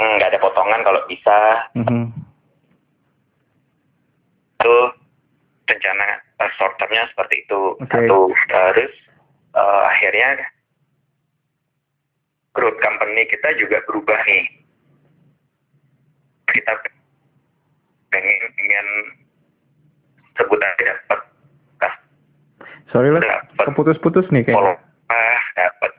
nggak 0.00 0.28
ada 0.36 0.40
potongan 0.44 0.84
kalau 0.84 1.00
bisa 1.08 1.38
mhm. 1.72 2.12
itu 4.60 4.76
rencana 5.64 6.20
uh, 6.40 6.50
short 6.60 6.76
termnya 6.76 7.08
seperti 7.08 7.48
itu 7.48 7.80
Oke. 7.80 7.88
satu 7.88 8.28
terus 8.52 8.92
eh, 9.56 9.82
akhirnya 9.88 10.44
growth 12.52 12.78
company 12.78 13.22
kita 13.26 13.48
juga 13.56 13.78
berubah 13.84 14.18
nih 14.24 14.44
kita 16.50 16.72
pengen 18.10 18.38
pengen 18.54 18.86
sebutan 20.34 20.72
dapat 20.78 21.20
Sorry 22.90 23.06
lah, 23.06 23.22
keputus-putus 23.54 24.26
nih 24.34 24.42
kayaknya. 24.42 24.74
dapat 25.54 25.92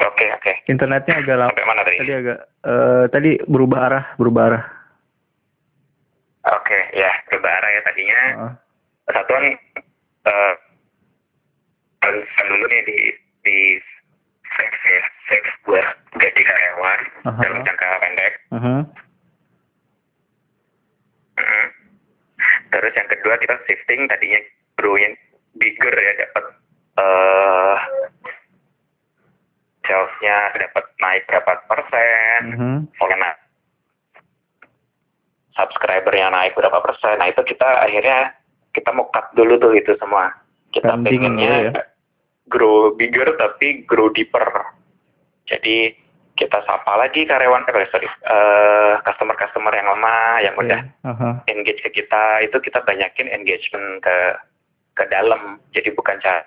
oke 0.00 0.24
oke 0.40 0.52
Internetnya 0.72 1.20
agak 1.20 1.36
lama. 1.36 1.52
sampai 1.52 1.68
mana 1.68 1.80
tadi 1.84 1.96
Tadi 2.00 2.12
agak, 2.16 2.38
eh 2.64 3.04
tadi 3.12 3.30
berubah 3.44 3.78
arah, 3.84 4.04
berubah 4.16 4.42
arah. 4.48 4.64
oke 6.48 6.78
ya 6.96 7.12
berubah 7.28 7.50
arah 7.50 7.70
ya 7.70 7.80
tadinya 7.84 8.20
Heeh. 8.24 8.52
satuan 9.12 9.44
eh 10.24 10.52
kan 12.00 12.44
dulu 12.48 12.64
nih 12.64 12.82
di 12.84 12.96
di 13.44 13.56
save 14.54 14.78
ya 14.84 15.02
save 15.26 15.48
buat 15.64 15.86
gaji 16.14 16.42
karyawan 16.42 17.00
Aha. 17.24 17.40
dalam 17.40 17.60
jangka 17.62 17.88
pendek 17.98 18.32
Mhm. 18.50 18.76
Mm. 21.34 21.66
terus 22.70 22.92
yang 22.94 23.08
kedua 23.08 23.34
kita 23.38 23.54
shifting 23.64 24.06
tadinya 24.06 24.38
growing 24.76 25.14
bigger 25.54 25.90
ya 25.90 26.12
dapat 26.20 26.44
eh 26.94 27.78
salesnya 29.84 30.36
dapat 30.56 30.84
naik 30.98 31.22
berapa 31.26 31.52
persen 31.66 32.40
Mhm. 32.50 32.74
pokoknya 32.94 33.30
subscribernya 35.54 36.28
naik 36.30 36.54
berapa 36.54 36.78
persen 36.80 37.18
nah 37.18 37.28
itu 37.28 37.42
kita 37.42 37.66
akhirnya 37.82 38.32
kita 38.70 38.90
mau 38.90 39.06
cut 39.08 39.26
dulu 39.34 39.54
tuh 39.56 39.72
itu 39.72 39.94
semua 39.96 40.30
kita 40.70 40.90
pengennya 40.94 41.70
ya. 41.70 41.72
Grow 42.48 42.92
bigger 42.94 43.32
tapi 43.36 43.84
grow 43.88 44.08
deeper 44.12 44.44
jadi 45.48 45.92
kita 46.34 46.58
sapa 46.66 46.98
lagi 46.98 47.24
karyawan 47.30 47.62
eh 47.70 47.86
sorry 47.94 48.10
eh, 48.10 48.92
customer-customer 49.06 49.70
yang 49.70 49.86
lama 49.86 50.16
yang 50.42 50.54
udah 50.58 50.80
Aha. 51.06 51.30
engage 51.46 51.78
ke 51.84 52.02
kita 52.02 52.42
itu 52.42 52.58
kita 52.58 52.82
banyakin 52.82 53.30
engagement 53.30 54.02
ke 54.02 54.16
ke 54.98 55.04
dalam 55.10 55.62
jadi 55.70 55.94
bukan 55.94 56.18
cari 56.18 56.42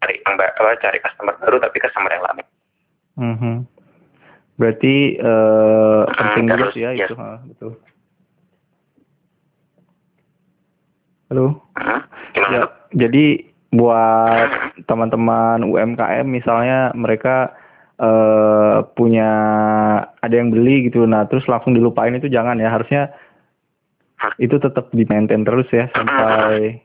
cari 0.00 0.16
apa, 0.24 0.96
customer 1.04 1.34
baru 1.44 1.56
tapi 1.60 1.76
customer 1.80 2.10
yang 2.12 2.24
lama 2.24 2.42
Mhm. 3.20 3.68
Berarti 4.56 5.16
eh 5.16 6.02
penting 6.16 6.46
juga 6.48 6.56
terus, 6.68 6.74
ya 6.76 6.90
ya. 6.96 7.04
itu, 7.08 7.14
ha, 7.20 7.36
betul. 7.44 7.72
Halo. 11.28 11.46
Gimana 12.32 12.52
Ya, 12.56 12.64
jadi 12.96 13.49
buat 13.70 14.50
teman-teman 14.90 15.62
UMKM 15.62 16.26
misalnya 16.26 16.90
mereka 16.94 17.54
eh 18.00 18.78
punya 18.96 19.30
ada 20.24 20.34
yang 20.34 20.48
beli 20.48 20.88
gitu, 20.88 21.04
nah 21.04 21.28
terus 21.28 21.44
langsung 21.44 21.76
dilupain 21.76 22.16
itu 22.16 22.32
jangan 22.32 22.56
ya, 22.56 22.72
harusnya 22.72 23.12
itu 24.40 24.56
tetap 24.56 24.88
di 24.92 25.04
maintain 25.04 25.44
terus 25.44 25.68
ya 25.68 25.88
sampai 25.92 26.80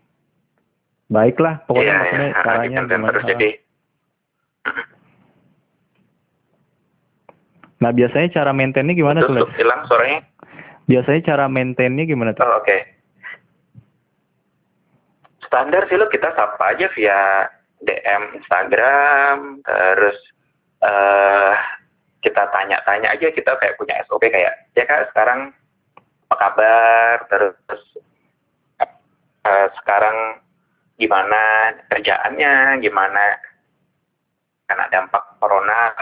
baiklah 1.08 1.63
pokoknya 1.67 1.88
Iya, 1.88 2.00
maksudnya 2.00 2.30
iya. 2.32 2.41
caranya 2.43 2.80
gimana. 2.88 3.12
terus 3.12 3.26
jadi 3.28 3.50
Nah 7.76 7.91
biasanya 7.91 8.28
cara 8.32 8.52
maintainnya 8.56 8.95
gimana 8.95 9.19
tuh? 9.21 9.45
hilang 9.60 9.84
suaranya 9.86 10.24
Biasanya 10.88 11.21
cara 11.28 11.45
maintainnya 11.52 12.06
gimana 12.08 12.32
tuh? 12.32 12.45
Oh, 12.45 12.62
oke. 12.63 12.95
Standar 15.56 15.88
sih 15.88 15.96
lo 15.96 16.12
kita 16.12 16.36
sapa 16.36 16.76
aja 16.76 16.91
via 17.00 17.48
DM 17.80 18.44
Instagram, 18.44 19.63
terus 19.63 20.20
eh 20.84 21.56
kita 22.20 22.44
tanya-tanya 22.52 23.15
aja 23.15 23.32
kita 23.32 23.56
kayak 23.56 23.80
punya 23.80 24.04
SOP 24.04 24.28
kayak 24.28 24.52
ya 24.76 24.84
kak 24.84 25.15
sekarang 25.15 25.56
apa 26.28 26.36
kabar, 26.36 27.15
terus 27.32 27.56
eh, 28.84 29.68
sekarang 29.80 30.44
gimana 31.00 31.72
kerjaannya, 31.88 32.84
gimana 32.84 33.39
karena 34.68 34.91
dampak 34.91 35.24
corona, 35.39 35.96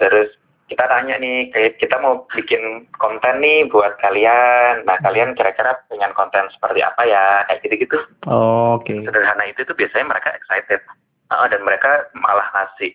terus 0.00 0.32
kita 0.68 0.84
tanya 0.84 1.16
nih, 1.16 1.48
kita 1.80 1.96
mau 1.98 2.28
bikin 2.28 2.84
konten 3.00 3.40
nih 3.40 3.64
buat 3.72 3.96
kalian. 4.04 4.84
Nah, 4.84 5.00
kalian 5.00 5.32
kira-kira 5.32 5.72
dengan 5.88 6.12
konten 6.12 6.44
seperti 6.52 6.84
apa 6.84 7.02
ya? 7.08 7.42
Kayak 7.48 7.60
gitu-gitu. 7.64 7.98
Oh, 8.28 8.76
Oke. 8.76 8.92
Sederhana 9.00 9.48
itu 9.48 9.64
tuh 9.64 9.72
biasanya 9.72 10.12
mereka 10.12 10.28
excited. 10.36 10.84
Ah, 11.32 11.48
dan 11.48 11.64
mereka 11.64 12.08
malah 12.16 12.44
ngasih 12.52 12.92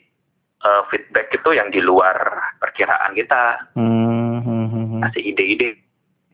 eh, 0.64 0.82
feedback 0.94 1.34
itu 1.34 1.50
yang 1.54 1.74
di 1.74 1.82
luar 1.82 2.16
perkiraan 2.62 3.18
kita. 3.18 3.74
Hmm, 3.74 4.42
hmm, 4.46 4.66
hmm. 4.70 5.00
Ngasih 5.02 5.22
ide-ide. 5.34 5.74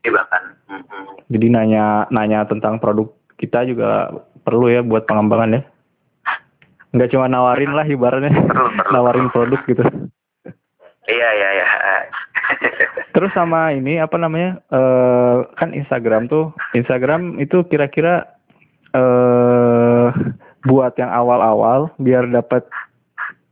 Ide 0.04 0.10
bahkan. 0.12 0.44
Hmm, 0.68 0.84
hmm. 0.84 1.24
Jadi 1.32 1.46
nanya 1.48 2.04
nanya 2.12 2.44
tentang 2.44 2.76
produk 2.80 3.08
kita 3.40 3.64
juga 3.64 4.12
perlu 4.44 4.68
ya 4.68 4.84
buat 4.84 5.08
pengembangan 5.08 5.56
ya. 5.56 5.62
Nggak 6.90 7.10
cuma 7.14 7.30
nawarin 7.30 7.70
lah 7.70 7.86
ibaratnya, 7.86 8.34
Perlu, 8.34 8.66
perlu. 8.74 8.90
nawarin 8.92 9.28
produk 9.30 9.60
gitu. 9.64 9.84
Iya, 11.08 11.28
iya, 11.32 11.48
iya. 11.56 11.68
Terus 13.14 13.32
sama 13.32 13.72
ini 13.72 13.96
apa 13.96 14.20
namanya? 14.20 14.60
eh 14.68 15.38
kan 15.56 15.72
Instagram 15.72 16.28
tuh, 16.28 16.52
Instagram 16.76 17.40
itu 17.40 17.64
kira-kira 17.68 18.28
eh 18.92 20.08
buat 20.68 20.92
yang 21.00 21.08
awal-awal 21.08 21.88
biar 21.96 22.28
dapat 22.28 22.68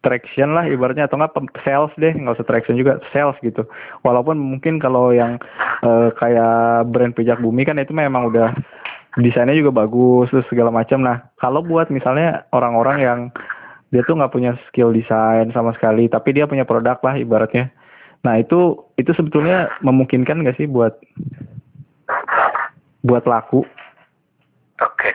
traction 0.04 0.54
lah 0.54 0.68
ibaratnya 0.68 1.10
atau 1.10 1.18
nggak 1.18 1.34
sales 1.66 1.90
deh 1.98 2.14
nggak 2.14 2.38
usah 2.38 2.46
traction 2.46 2.78
juga 2.78 3.02
sales 3.10 3.34
gitu 3.42 3.66
walaupun 4.06 4.38
mungkin 4.38 4.78
kalau 4.78 5.10
yang 5.10 5.40
uh, 5.82 6.14
kayak 6.14 6.86
brand 6.94 7.16
pijak 7.18 7.42
bumi 7.42 7.66
kan 7.66 7.80
itu 7.80 7.90
memang 7.90 8.30
udah 8.30 8.54
desainnya 9.18 9.58
juga 9.58 9.74
bagus 9.84 10.30
terus 10.30 10.46
segala 10.46 10.70
macam 10.70 11.02
nah 11.02 11.26
kalau 11.42 11.64
buat 11.66 11.90
misalnya 11.90 12.46
orang-orang 12.54 12.96
yang 13.02 13.20
dia 13.88 14.04
tuh 14.04 14.16
nggak 14.16 14.32
punya 14.32 14.52
skill 14.68 14.92
desain 14.92 15.48
sama 15.52 15.72
sekali 15.76 16.08
tapi 16.08 16.36
dia 16.36 16.44
punya 16.44 16.68
produk 16.68 17.00
lah 17.00 17.16
ibaratnya 17.16 17.72
nah 18.26 18.36
itu 18.36 18.76
itu 18.98 19.14
sebetulnya 19.14 19.70
memungkinkan 19.80 20.42
nggak 20.42 20.58
sih 20.58 20.66
buat 20.66 20.98
buat 23.06 23.24
laku 23.24 23.62
oke 23.62 24.94
okay. 24.94 25.14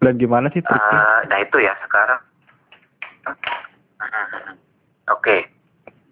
dan 0.00 0.16
gimana 0.16 0.48
sih 0.50 0.64
triknya? 0.64 0.96
Uh, 0.96 1.20
nah 1.28 1.38
itu 1.42 1.56
ya 1.60 1.74
sekarang 1.84 2.20
Oke, 5.06 5.22
okay. 5.22 5.40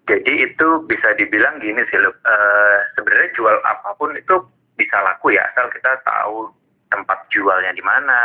jadi 0.07 0.51
itu 0.51 0.67
bisa 0.87 1.11
dibilang 1.19 1.59
gini 1.59 1.83
sih, 1.91 1.99
uh, 1.99 2.77
sebenarnya 2.95 3.29
jual 3.35 3.55
apa 3.67 3.91
pun 3.99 4.15
itu 4.15 4.39
bisa 4.79 4.95
laku 5.03 5.35
ya, 5.35 5.43
asal 5.51 5.67
kita 5.71 5.99
tahu 6.07 6.47
tempat 6.91 7.27
jualnya 7.27 7.75
di 7.75 7.83
mana, 7.83 8.19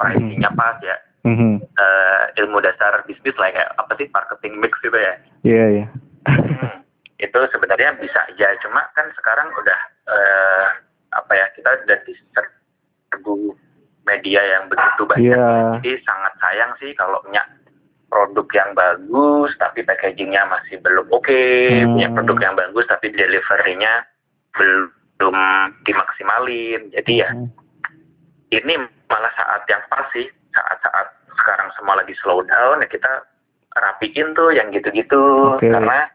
pricingnya 0.00 0.48
mm-hmm. 0.48 0.56
pas 0.56 0.76
ya. 0.80 0.96
Mm-hmm. 1.20 1.54
Uh, 1.76 2.22
ilmu 2.40 2.64
dasar 2.64 3.04
bisnis 3.04 3.36
lah 3.36 3.52
ya, 3.52 3.68
apa 3.76 3.92
sih 4.00 4.08
marketing 4.08 4.56
mix 4.56 4.72
gitu 4.80 4.96
ya? 4.96 5.14
Iya 5.44 5.52
yeah, 5.52 5.68
iya. 5.68 5.84
Yeah. 5.84 5.88
hmm, 6.56 6.76
itu 7.20 7.40
sebenarnya 7.52 7.96
bisa 8.00 8.20
aja, 8.32 8.56
cuma 8.64 8.80
kan 8.96 9.04
sekarang 9.20 9.52
udah 9.52 9.80
uh, 10.08 10.66
apa 11.12 11.32
ya 11.36 11.46
kita 11.52 11.68
udah 11.84 11.98
diserbu 12.08 13.52
media 14.08 14.40
yang 14.40 14.64
begitu 14.72 15.02
banyak, 15.04 15.36
yeah. 15.36 15.76
jadi 15.76 15.92
sangat 16.08 16.32
sayang 16.40 16.72
sih 16.80 16.96
kalau 16.96 17.20
punya 17.20 17.44
produk 18.10 18.46
yang 18.52 18.70
bagus 18.74 19.54
tapi 19.56 19.86
packagingnya 19.86 20.42
masih 20.50 20.82
belum 20.82 21.06
oke 21.14 21.24
okay, 21.24 21.86
hmm. 21.86 21.94
punya 21.94 22.08
produk 22.10 22.38
yang 22.42 22.54
bagus 22.58 22.84
tapi 22.90 23.06
deliverynya 23.14 24.02
belum 24.58 25.36
dimaksimalin 25.86 26.90
jadi 26.90 27.12
ya 27.24 27.30
hmm. 27.30 27.48
ini 28.50 28.74
malah 29.06 29.30
saat 29.38 29.62
yang 29.70 29.80
pas 29.86 30.04
sih 30.10 30.26
saat-saat 30.54 31.06
sekarang 31.36 31.68
semua 31.78 31.98
lagi 32.00 32.14
slow 32.20 32.42
down 32.44 32.82
ya 32.82 32.88
kita 32.90 33.12
rapiin 33.74 34.34
tuh 34.34 34.50
yang 34.50 34.68
gitu-gitu 34.74 35.56
okay. 35.56 35.70
karena 35.70 36.10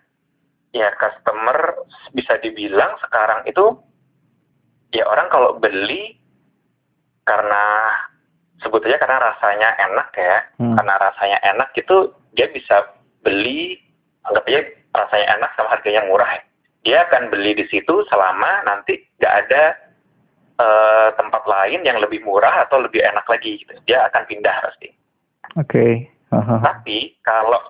ya 0.75 0.91
customer 0.99 1.87
bisa 2.11 2.35
dibilang 2.43 2.99
sekarang 2.99 3.47
itu 3.47 3.79
ya 4.91 5.07
orang 5.07 5.31
kalau 5.31 5.55
beli 5.55 6.19
karena 7.23 7.91
sebetulnya 8.59 8.99
karena 8.99 9.17
rasanya 9.31 9.69
enak 9.79 10.09
ya 10.15 10.37
hmm. 10.59 10.75
karena 10.75 10.93
rasanya 10.99 11.37
enak 11.55 11.69
itu 11.75 12.11
dia 12.35 12.47
bisa 12.51 12.95
beli 13.23 13.79
anggap 14.27 14.43
aja 14.51 14.61
rasanya 14.95 15.27
enak 15.39 15.51
sama 15.55 15.75
harganya 15.75 16.03
murah 16.07 16.29
ya. 16.29 16.43
dia 16.85 16.97
akan 17.09 17.31
beli 17.31 17.57
di 17.57 17.65
situ 17.71 18.05
selama 18.11 18.63
nanti 18.67 18.99
nggak 19.19 19.35
ada 19.47 19.63
uh, 20.59 21.09
tempat 21.15 21.43
lain 21.45 21.81
yang 21.83 21.97
lebih 21.99 22.23
murah 22.23 22.67
atau 22.67 22.81
lebih 22.81 23.01
enak 23.01 23.25
lagi 23.27 23.61
gitu. 23.61 23.73
dia 23.87 24.07
akan 24.11 24.23
pindah 24.27 24.55
pasti 24.69 24.89
oke 25.55 25.67
okay. 25.67 25.91
uh-huh. 26.31 26.59
tapi 26.63 27.15
kalau 27.23 27.61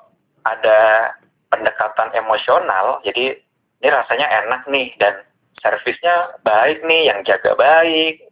ada 0.45 1.11
pendekatan 1.49 2.09
emosional 2.13 3.01
jadi 3.05 3.37
ini 3.83 3.89
rasanya 3.91 4.27
enak 4.45 4.61
nih 4.69 4.93
dan 4.97 5.21
servisnya 5.61 6.35
baik 6.45 6.81
nih 6.85 7.09
yang 7.09 7.21
jaga 7.25 7.53
baik 7.57 8.25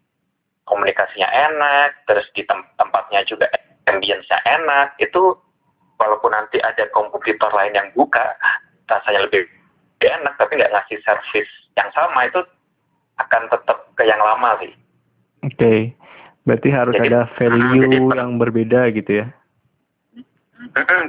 komunikasinya 0.66 1.28
enak, 1.28 2.08
terus 2.08 2.28
di 2.36 2.44
tem 2.48 2.64
tempatnya 2.80 3.24
juga 3.28 3.52
ambience-nya 3.88 4.40
enak, 4.48 4.96
itu 5.00 5.36
walaupun 6.00 6.32
nanti 6.32 6.60
ada 6.64 6.88
kompetitor 6.96 7.52
lain 7.52 7.76
yang 7.76 7.90
buka, 7.96 8.36
rasanya 8.88 9.28
lebih, 9.28 9.44
enak, 10.04 10.36
tapi 10.36 10.60
nggak 10.60 10.72
ngasih 10.72 11.00
service 11.04 11.52
yang 11.80 11.88
sama, 11.96 12.28
itu 12.28 12.44
akan 13.22 13.42
tetap 13.52 13.78
ke 13.94 14.04
yang 14.06 14.22
lama 14.22 14.58
sih. 14.64 14.74
Oke, 15.44 15.58
okay. 15.60 15.80
berarti 16.48 16.70
harus 16.72 16.96
jadi, 16.98 17.08
ada 17.12 17.22
value 17.38 17.84
jadi, 17.84 17.98
yang 18.18 18.32
berbeda 18.40 18.82
gitu 18.96 19.12
ya? 19.24 19.28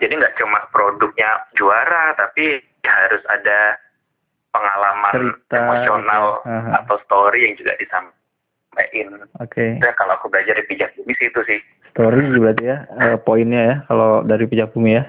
jadi 0.03 0.11
nggak 0.19 0.35
cuma 0.35 0.67
produknya 0.75 1.47
juara, 1.55 2.13
tapi 2.19 2.59
harus 2.85 3.23
ada 3.31 3.79
pengalaman 4.51 5.15
Cerita, 5.15 5.57
emosional 5.57 6.25
gitu. 6.43 6.69
atau 6.83 6.97
story 7.07 7.39
yang 7.47 7.55
juga 7.57 7.73
disampaikan 7.79 8.25
sampaikan. 8.75 9.07
Oke. 9.39 9.79
Okay. 9.79 9.95
kalau 9.95 10.19
aku 10.19 10.27
belajar 10.27 10.59
di 10.59 10.65
pijak 10.67 10.91
bumi 10.99 11.15
sih 11.15 11.31
itu 11.31 11.41
sih. 11.47 11.61
Story 11.95 12.27
berarti 12.43 12.65
ya 12.67 12.79
uh, 12.99 13.17
poinnya 13.23 13.61
ya 13.63 13.77
kalau 13.87 14.27
dari 14.27 14.45
pijak 14.51 14.75
bumi 14.75 14.99
ya. 14.99 15.05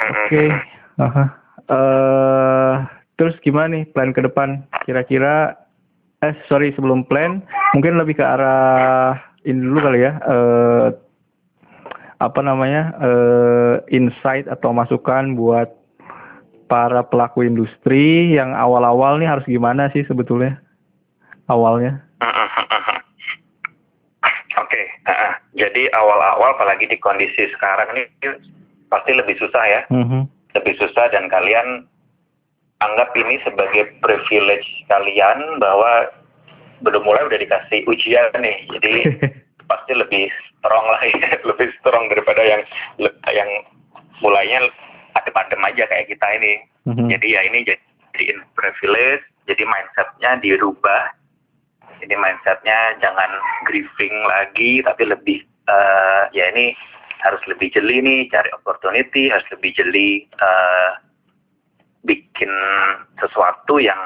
Oke. 0.00 0.28
Okay. 0.32 0.48
Uh 0.96 1.04
-huh. 1.04 1.28
uh, 1.68 2.74
terus 3.16 3.36
gimana 3.42 3.80
nih 3.80 3.84
plan 3.92 4.10
ke 4.10 4.20
depan? 4.22 4.64
Kira-kira 4.84 5.54
eh 6.24 6.34
sorry 6.48 6.72
sebelum 6.72 7.04
plan 7.04 7.44
mungkin 7.76 8.00
lebih 8.00 8.16
ke 8.16 8.24
arah 8.24 9.20
ini 9.44 9.60
dulu 9.60 9.78
kali 9.84 10.04
ya. 10.04 10.12
Uh, 10.24 10.86
apa 12.22 12.40
namanya 12.40 12.94
uh, 13.02 13.74
insight 13.92 14.48
atau 14.48 14.72
masukan 14.72 15.36
buat 15.36 15.68
para 16.70 17.04
pelaku 17.04 17.44
industri 17.44 18.32
yang 18.32 18.56
awal-awal 18.56 19.20
nih 19.20 19.28
harus 19.28 19.44
gimana 19.44 19.92
sih 19.92 20.06
sebetulnya? 20.08 20.64
awalnya? 21.48 22.00
Oke, 24.54 24.70
okay. 24.70 24.84
uh, 25.10 25.34
jadi 25.58 25.90
awal-awal 25.92 26.54
apalagi 26.56 26.86
di 26.86 26.96
kondisi 27.02 27.50
sekarang 27.58 27.90
ini 27.96 28.02
pasti 28.88 29.12
lebih 29.12 29.34
susah 29.36 29.64
ya, 29.66 29.80
uh 29.90 30.04
-huh. 30.06 30.22
lebih 30.54 30.78
susah 30.78 31.10
dan 31.10 31.26
kalian 31.26 31.84
anggap 32.82 33.14
ini 33.14 33.38
sebagai 33.46 33.94
privilege 34.02 34.66
kalian 34.90 35.60
bahwa 35.62 36.10
belum 36.82 37.06
mulai 37.06 37.24
udah 37.24 37.38
dikasih 37.38 37.86
ujian 37.86 38.34
nih, 38.38 38.66
jadi 38.78 38.92
pasti 39.70 39.92
lebih 39.94 40.28
strong 40.58 40.86
lah 40.90 41.02
ya, 41.06 41.38
lebih 41.50 41.70
strong 41.80 42.10
daripada 42.10 42.42
yang 42.42 42.62
yang 43.30 43.50
mulainya 44.20 44.68
adem-adem 45.14 45.62
aja 45.64 45.84
kayak 45.88 46.10
kita 46.10 46.26
ini. 46.40 46.52
-huh. 46.90 47.08
Jadi 47.08 47.26
ya 47.38 47.40
ini 47.46 47.64
jadi 47.64 48.24
privilege, 48.58 49.24
jadi 49.48 49.62
mindsetnya 49.64 50.30
dirubah 50.42 51.14
jadi 52.04 52.20
mindsetnya 52.20 53.00
jangan 53.00 53.30
grieving 53.64 54.16
lagi 54.28 54.84
tapi 54.84 55.08
lebih 55.08 55.38
uh, 55.68 56.28
ya 56.36 56.52
ini 56.52 56.76
harus 57.24 57.40
lebih 57.48 57.72
jeli 57.72 58.04
nih 58.04 58.20
cari 58.28 58.52
opportunity 58.52 59.32
harus 59.32 59.46
lebih 59.48 59.72
jeli 59.72 60.28
uh, 60.36 61.00
bikin 62.04 62.52
sesuatu 63.20 63.80
yang 63.80 63.98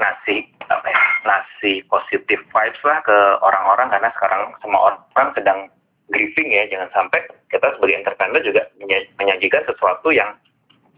ngasih 0.00 0.44
apa 0.72 0.86
ya 0.86 1.00
ngasih 1.28 1.84
positive 1.92 2.40
vibes 2.48 2.82
lah 2.86 3.04
ke 3.04 3.18
orang-orang 3.44 3.92
karena 3.92 4.08
sekarang 4.16 4.42
semua 4.64 4.96
orang 5.12 5.28
sedang 5.36 5.60
grieving 6.08 6.48
ya 6.48 6.64
jangan 6.72 6.88
sampai 6.96 7.20
kita 7.52 7.68
sebagai 7.76 8.00
entrepreneur 8.00 8.40
juga 8.40 8.62
menyajikan 9.20 9.64
sesuatu 9.68 10.08
yang 10.08 10.32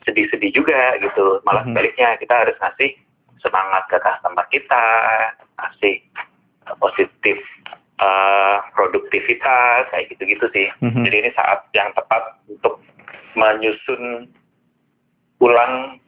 sedih-sedih 0.07 0.51
juga 0.55 0.99
gitu 1.03 1.43
malah 1.43 1.67
mhm. 1.67 1.75
sebaliknya 1.75 2.09
kita 2.19 2.35
harus 2.47 2.57
ngasih 2.63 2.91
semangat 3.43 3.83
ke 3.91 3.99
customer 3.99 4.47
kita 4.55 4.83
kasih 5.59 5.95
positif 6.79 7.39
uh, 7.99 8.63
produktivitas 8.75 9.91
kayak 9.91 10.07
gitu-gitu 10.15 10.47
sih. 10.55 10.67
Mm-hmm. 10.81 11.05
Jadi 11.07 11.17
ini 11.27 11.31
saat 11.35 11.61
yang 11.75 11.91
tepat 11.95 12.39
untuk 12.47 12.79
menyusun 13.35 14.31
ulang 15.43 15.99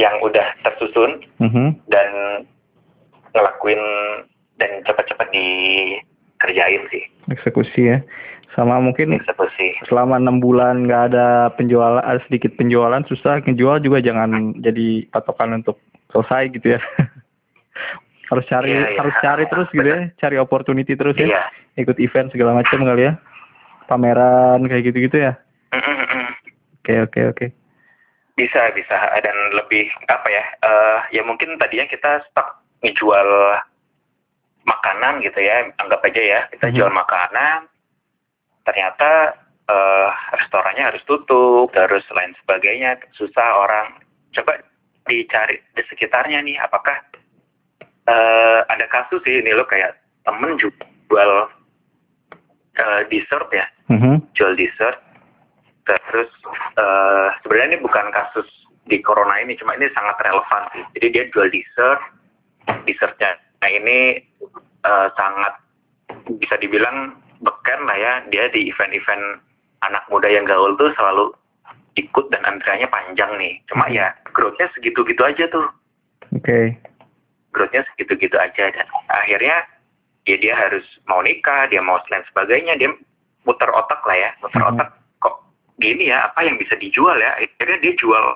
yang 0.00 0.16
udah 0.24 0.56
tersusun 0.64 1.20
mm-hmm. 1.36 1.68
dan 1.92 2.08
ngelakuin 3.36 3.80
dan 4.56 4.80
cepat-cepat 4.88 5.28
dikerjain 5.30 6.82
sih. 6.88 7.04
Eksekusi 7.28 7.92
ya. 7.92 7.98
Sama 8.56 8.82
mungkin 8.82 9.14
Eksekusi. 9.14 9.78
selama 9.86 10.18
enam 10.18 10.42
bulan 10.42 10.88
nggak 10.88 11.14
ada 11.14 11.54
penjualan, 11.54 12.02
ada 12.02 12.18
sedikit 12.26 12.56
penjualan 12.58 13.04
susah 13.06 13.44
ngejual 13.46 13.78
juga 13.84 14.02
jangan 14.02 14.58
jadi 14.58 15.06
patokan 15.14 15.62
untuk 15.62 15.78
selesai 16.10 16.50
gitu 16.58 16.74
ya. 16.74 16.80
harus 18.30 18.46
cari 18.46 18.70
yeah, 18.70 18.94
harus 18.94 19.14
yeah. 19.18 19.24
cari 19.26 19.44
terus 19.50 19.68
gitu 19.74 19.88
ya 19.90 20.00
cari 20.22 20.36
opportunity 20.38 20.94
terus 20.94 21.18
ya 21.18 21.26
yeah. 21.26 21.46
ikut 21.74 21.98
event 21.98 22.30
segala 22.30 22.62
macam 22.62 22.78
kali 22.86 23.10
ya 23.10 23.18
pameran 23.90 24.62
kayak 24.70 24.86
gitu 24.86 25.10
gitu 25.10 25.16
ya 25.18 25.32
oke 26.78 26.94
oke 27.10 27.20
oke 27.34 27.46
bisa 28.40 28.72
bisa. 28.72 28.96
Dan 29.20 29.36
lebih 29.52 29.92
apa 30.08 30.28
ya 30.32 30.44
uh, 30.64 30.98
ya 31.12 31.20
mungkin 31.20 31.60
tadinya 31.60 31.84
kita 31.84 32.24
stuck 32.32 32.64
ngejual 32.80 33.28
makanan 34.64 35.20
gitu 35.20 35.40
ya 35.40 35.68
anggap 35.80 36.00
aja 36.04 36.22
ya 36.22 36.40
kita 36.48 36.68
mm 36.68 36.70
-hmm. 36.72 36.78
jual 36.80 36.92
makanan. 36.92 37.68
Ternyata 38.64 39.36
uh, 39.68 40.08
restorannya 40.40 40.84
harus 40.88 41.02
tutup 41.04 41.68
terus 41.76 42.04
lain 42.16 42.32
sebagainya. 42.44 42.96
Susah 43.12 43.60
orang. 43.60 44.00
Coba 44.30 44.62
dicari 45.10 45.58
di 45.74 45.82
sekitarnya 45.90 46.38
nih 46.44 46.56
apakah 46.62 46.94
uh, 48.06 48.60
ada 48.70 48.86
kasus 48.86 49.18
sih 49.26 49.42
ini 49.42 49.50
lo 49.54 49.66
kayak 49.66 49.98
temen 50.22 50.54
jual 50.60 51.32
uh, 52.78 53.00
dessert 53.10 53.48
ya, 53.50 53.66
mm-hmm. 53.90 54.16
jual 54.36 54.52
dessert, 54.54 55.00
terus 56.10 56.30
uh, 56.78 57.34
sebenarnya 57.42 57.76
ini 57.76 57.78
bukan 57.82 58.06
kasus 58.14 58.46
di 58.86 58.98
corona 59.02 59.38
ini 59.38 59.54
cuma 59.58 59.74
ini 59.78 59.90
sangat 59.94 60.18
relevan 60.22 60.62
sih. 60.74 60.84
Jadi 60.98 61.06
dia 61.14 61.24
jual 61.30 61.48
dessert 61.50 62.00
dessertnya 62.86 63.34
nah 63.60 63.68
ini 63.68 64.20
uh, 64.86 65.08
sangat 65.18 65.54
bisa 66.40 66.54
dibilang 66.60 67.16
beken 67.40 67.80
lah 67.86 67.96
ya. 67.96 68.12
Dia 68.28 68.50
di 68.52 68.68
event-event 68.70 69.40
anak 69.86 70.04
muda 70.12 70.28
yang 70.28 70.44
gaul 70.44 70.76
tuh 70.76 70.92
selalu 70.96 71.32
ikut 71.96 72.30
dan 72.30 72.44
antriannya 72.46 72.88
panjang 72.88 73.30
nih. 73.40 73.58
Cuma 73.72 73.88
hmm. 73.88 73.94
ya 73.96 74.06
growth-nya 74.30 74.70
segitu-gitu 74.76 75.22
aja 75.24 75.46
tuh. 75.50 75.66
Oke. 76.36 76.44
Okay. 76.44 76.66
growth-nya 77.50 77.82
segitu-gitu 77.92 78.38
aja. 78.38 78.70
Dan 78.70 78.86
akhirnya 79.10 79.66
ya 80.28 80.36
dia 80.38 80.54
harus 80.54 80.86
mau 81.10 81.18
nikah 81.24 81.66
dia 81.66 81.82
mau 81.82 81.98
selain 82.06 82.22
sebagainya. 82.30 82.78
Dia 82.78 82.90
muter 83.44 83.70
otak 83.72 84.04
lah 84.04 84.16
ya 84.16 84.30
muter 84.44 84.60
hmm. 84.60 84.70
otak 84.76 84.88
gini 85.80 86.12
ya 86.12 86.28
apa 86.30 86.44
yang 86.44 86.60
bisa 86.60 86.76
dijual 86.76 87.16
ya? 87.16 87.34
Akhirnya 87.40 87.78
dia 87.82 87.94
jual 87.96 88.26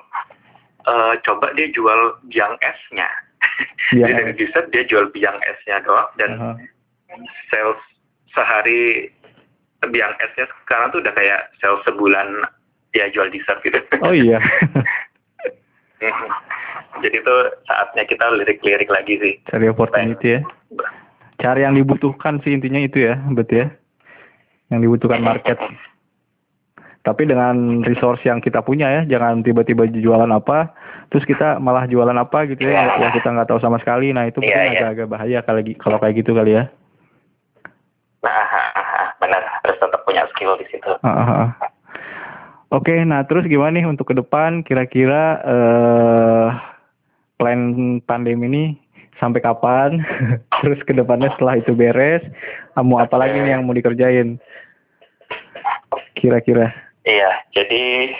uh, 0.89 1.13
coba 1.21 1.53
dia 1.53 1.69
jual 1.71 2.17
biang 2.29 2.57
esnya. 2.61 3.09
Yeah. 3.93 4.09
dari 4.11 4.33
dessert 4.35 4.73
dia 4.73 4.83
jual 4.83 5.13
biang 5.13 5.37
esnya 5.45 5.79
doang 5.85 6.09
dan 6.17 6.31
uh 6.35 6.57
-huh. 6.57 7.21
sales 7.53 7.79
sehari 8.33 9.07
biang 9.85 10.11
esnya 10.17 10.49
sekarang 10.65 10.89
tuh 10.91 10.99
udah 11.05 11.13
kayak 11.13 11.53
sales 11.61 11.79
sebulan 11.85 12.49
dia 12.91 13.07
jual 13.13 13.29
dessert 13.29 13.61
gitu. 13.61 13.77
Oh 14.01 14.11
iya. 14.11 14.41
Jadi 17.03 17.17
tuh 17.27 17.41
saatnya 17.67 18.03
kita 18.07 18.25
lirik-lirik 18.39 18.87
lagi 18.87 19.19
sih. 19.19 19.33
Cari 19.51 19.67
opportunity 19.67 20.39
ya. 20.39 20.41
Cari 21.43 21.67
yang 21.67 21.75
dibutuhkan 21.75 22.39
sih 22.41 22.55
intinya 22.55 22.79
itu 22.79 23.03
ya 23.03 23.19
betul 23.35 23.67
ya. 23.67 23.67
Yang 24.71 24.79
dibutuhkan 24.89 25.21
market 25.21 25.59
tapi 27.05 27.29
dengan 27.29 27.85
resource 27.85 28.25
yang 28.25 28.41
kita 28.41 28.65
punya 28.65 28.89
ya 28.89 29.01
jangan 29.05 29.45
tiba-tiba 29.45 29.85
jualan 29.93 30.33
apa 30.33 30.73
terus 31.13 31.21
kita 31.29 31.61
malah 31.61 31.85
jualan 31.85 32.17
apa 32.17 32.49
gitu 32.49 32.65
ya 32.65 32.81
yeah. 32.81 32.97
yang 32.97 33.13
kita 33.13 33.29
nggak 33.29 33.45
tahu 33.45 33.61
sama 33.61 33.77
sekali. 33.77 34.09
Nah 34.09 34.25
itu 34.25 34.41
yeah, 34.41 34.65
mungkin 34.65 34.73
agak-agak 34.73 35.07
bahaya 35.13 35.39
kalau 35.45 35.61
kalau 35.77 35.97
kayak 36.01 36.25
gitu 36.25 36.33
kali 36.33 36.57
ya. 36.57 36.63
Nah 38.25 38.49
benar. 39.21 39.41
Harus 39.61 39.77
tetap 39.77 40.01
punya 40.01 40.25
skill 40.33 40.57
di 40.57 40.65
situ. 40.73 40.91
Uh, 41.05 41.05
oke 42.73 42.81
okay, 42.81 43.05
nah 43.05 43.21
terus 43.21 43.45
gimana 43.45 43.77
nih 43.77 43.85
untuk 43.85 44.09
ke 44.09 44.17
depan? 44.17 44.65
Kira-kira 44.65 45.45
uh, 45.45 46.47
plan 47.37 48.01
pandemi 48.01 48.49
ini 48.49 48.63
sampai 49.21 49.45
kapan? 49.45 50.01
Terus 50.65 50.81
ke 50.81 50.97
depannya 50.97 51.29
setelah 51.37 51.61
itu 51.61 51.77
beres 51.77 52.25
kamu 52.73 52.97
apa 52.97 53.15
lagi 53.21 53.37
nih 53.37 53.53
yang 53.53 53.63
mau 53.63 53.77
dikerjain? 53.77 54.41
Kira-kira 56.17 56.73
Iya, 57.05 57.31
jadi 57.53 58.17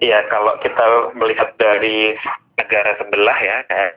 ya 0.00 0.24
kalau 0.32 0.56
kita 0.64 1.12
melihat 1.12 1.52
dari 1.60 2.16
negara 2.56 2.96
sebelah 2.96 3.36
ya, 3.36 3.56
kayak 3.68 3.92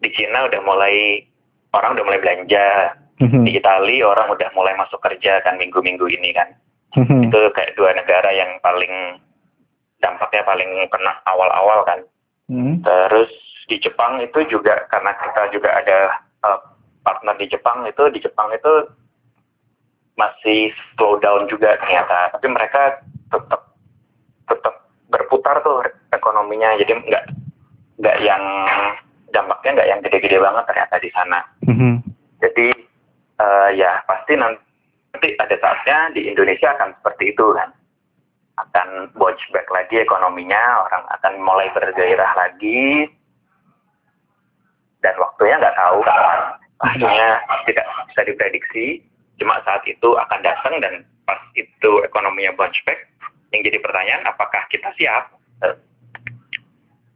di 0.00 0.08
Cina 0.16 0.48
udah 0.48 0.60
mulai 0.64 1.28
orang 1.76 1.92
udah 1.92 2.04
mulai 2.08 2.20
belanja, 2.24 2.96
mm-hmm. 3.20 3.44
di 3.44 3.52
Italia 3.52 4.08
orang 4.08 4.32
udah 4.32 4.48
mulai 4.56 4.72
masuk 4.80 4.96
kerja 5.04 5.44
kan 5.44 5.60
minggu-minggu 5.60 6.08
ini 6.08 6.32
kan, 6.32 6.56
mm-hmm. 6.96 7.28
itu 7.28 7.40
kayak 7.52 7.76
dua 7.76 7.92
negara 7.92 8.32
yang 8.32 8.56
paling 8.64 9.20
dampaknya 10.00 10.40
paling 10.48 10.72
kena 10.88 11.20
awal-awal 11.28 11.84
kan. 11.84 12.00
Mm-hmm. 12.48 12.80
Terus 12.80 13.28
di 13.68 13.76
Jepang 13.76 14.24
itu 14.24 14.40
juga 14.48 14.88
karena 14.88 15.12
kita 15.20 15.52
juga 15.52 15.68
ada 15.84 15.98
uh, 16.48 16.60
partner 17.04 17.36
di 17.36 17.46
Jepang 17.52 17.84
itu 17.84 18.08
di 18.08 18.24
Jepang 18.24 18.48
itu 18.56 18.88
masih 20.16 20.72
slow 20.96 21.20
down 21.20 21.46
juga 21.46 21.76
ternyata. 21.80 22.32
Tapi 22.36 22.46
mereka 22.48 23.00
tetap 23.28 23.76
tetap 24.48 24.74
berputar 25.12 25.60
tuh 25.62 25.84
ekonominya. 26.12 26.76
Jadi 26.80 26.92
nggak 26.96 27.24
nggak 28.00 28.16
yang 28.24 28.42
dampaknya 29.32 29.70
nggak 29.80 29.90
yang 29.92 30.00
gede-gede 30.04 30.38
banget 30.40 30.64
ternyata 30.68 30.96
di 31.00 31.10
sana. 31.12 31.40
Mm-hmm. 31.64 31.94
jadi 32.36 32.68
uh, 33.40 33.68
ya 33.74 34.00
pasti 34.04 34.36
nanti 34.36 35.28
ada 35.40 35.56
saatnya 35.60 36.12
di 36.12 36.28
Indonesia 36.28 36.72
akan 36.76 36.96
seperti 37.00 37.36
itu 37.36 37.46
kan. 37.52 37.70
Akan 38.56 39.12
bounce 39.20 39.44
back 39.52 39.68
lagi 39.68 40.00
ekonominya 40.00 40.88
orang 40.88 41.04
akan 41.20 41.32
mulai 41.44 41.68
bergairah 41.76 42.32
lagi. 42.32 43.04
Dan 45.04 45.12
waktunya 45.20 45.60
nggak 45.60 45.76
tahu. 45.76 46.00
Kan 46.00 46.40
waktunya 46.80 47.28
tidak 47.68 47.84
bisa 48.08 48.20
diprediksi 48.24 48.86
cuma 49.36 49.60
saat 49.64 49.84
itu 49.84 50.08
akan 50.16 50.40
datang 50.40 50.80
dan 50.80 51.04
pas 51.28 51.40
itu 51.58 51.90
ekonominya 52.06 52.54
bounce 52.56 52.80
back 52.88 53.04
yang 53.54 53.62
jadi 53.62 53.78
pertanyaan 53.82 54.22
apakah 54.26 54.62
kita 54.68 54.90
siap? 54.98 55.32
Eh, 55.62 55.76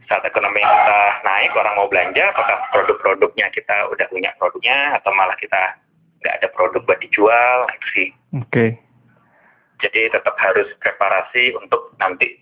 saat 0.07 0.23
ekonomi 0.27 0.59
kita 0.63 1.01
naik 1.23 1.55
orang 1.55 1.75
mau 1.79 1.87
belanja 1.87 2.35
apakah 2.35 2.59
produk-produknya 2.75 3.47
kita 3.55 3.87
udah 3.95 4.07
punya 4.11 4.31
produknya 4.39 4.99
atau 4.99 5.11
malah 5.15 5.39
kita 5.39 5.79
nggak 6.21 6.37
ada 6.43 6.49
produk 6.53 6.83
buat 6.85 6.99
dijual? 6.99 7.57
Nah, 7.67 7.77
itu 7.79 7.89
sih. 7.95 8.09
Oke. 8.37 8.47
Okay. 8.51 8.71
jadi 9.81 10.13
tetap 10.13 10.37
harus 10.37 10.69
preparasi 10.85 11.57
untuk 11.57 11.97
nanti 11.97 12.37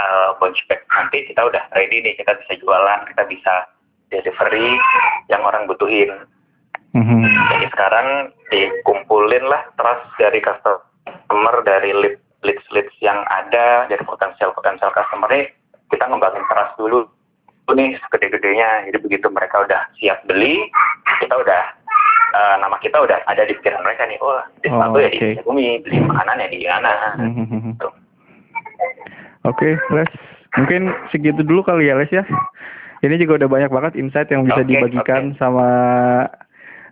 uh, 0.00 0.32
bounce 0.40 0.62
back. 0.72 0.88
Nanti 0.88 1.28
kita 1.28 1.44
udah 1.44 1.68
ready 1.76 2.00
nih 2.00 2.16
kita 2.16 2.32
bisa 2.32 2.56
jualan 2.60 3.04
kita 3.12 3.22
bisa 3.28 3.54
delivery 4.08 4.78
yang 5.28 5.42
orang 5.42 5.66
butuhin 5.68 6.24
Mm-hmm. 6.96 7.20
Jadi 7.28 7.66
sekarang 7.76 8.08
dikumpulin 8.48 9.44
lah 9.44 9.68
trust 9.76 10.08
dari 10.16 10.40
customer, 10.40 11.56
dari 11.68 11.92
lead, 11.92 12.16
leads 12.40 12.64
leads 12.72 12.94
yang 13.04 13.20
ada, 13.28 13.84
dari 13.84 14.00
potensial 14.08 14.56
potensial 14.56 14.88
customer 14.96 15.28
ini 15.36 15.52
kita 15.92 16.08
ngembangin 16.08 16.40
trust 16.48 16.72
dulu. 16.80 17.04
Nih 17.76 18.00
segede-gedenya. 18.00 18.88
Jadi 18.88 18.98
begitu 19.02 19.28
mereka 19.28 19.66
udah 19.68 19.84
siap 20.00 20.24
beli, 20.24 20.56
kita 21.20 21.36
udah 21.36 21.62
uh, 22.32 22.56
nama 22.64 22.80
kita 22.80 22.96
udah 22.96 23.20
ada 23.28 23.44
di 23.44 23.52
pikiran 23.60 23.84
mereka 23.84 24.08
nih. 24.08 24.16
Oh, 24.24 24.40
di 24.64 24.72
oh, 24.72 24.96
ya 24.96 25.12
okay. 25.12 25.36
di 25.36 25.42
bumi, 25.44 25.84
beli 25.84 26.00
makanan 26.00 26.40
ya 26.40 26.48
di 26.48 26.58
mana. 26.64 26.92
Mm-hmm. 27.20 27.74
Oke, 27.76 27.92
okay, 29.44 29.72
Les. 29.92 30.10
Mungkin 30.56 30.88
segitu 31.12 31.44
dulu 31.44 31.60
kali 31.60 31.92
ya 31.92 31.98
Les 32.00 32.08
ya. 32.08 32.24
Ini 33.04 33.20
juga 33.20 33.44
udah 33.44 33.48
banyak 33.52 33.70
banget 33.70 33.92
insight 34.00 34.32
yang 34.32 34.48
bisa 34.48 34.64
okay, 34.64 34.70
dibagikan 34.72 35.34
okay. 35.34 35.38
sama 35.38 35.68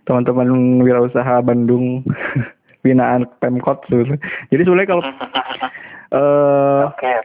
teman-teman 0.05 0.81
wirausaha 0.85 1.41
Bandung 1.41 2.05
binaan 2.85 3.25
Pemkot 3.41 3.81
sebenarnya. 3.89 4.21
Jadi 4.53 4.61
sebenarnya 4.61 4.89
kalau 4.93 5.03
uh, 6.21 6.83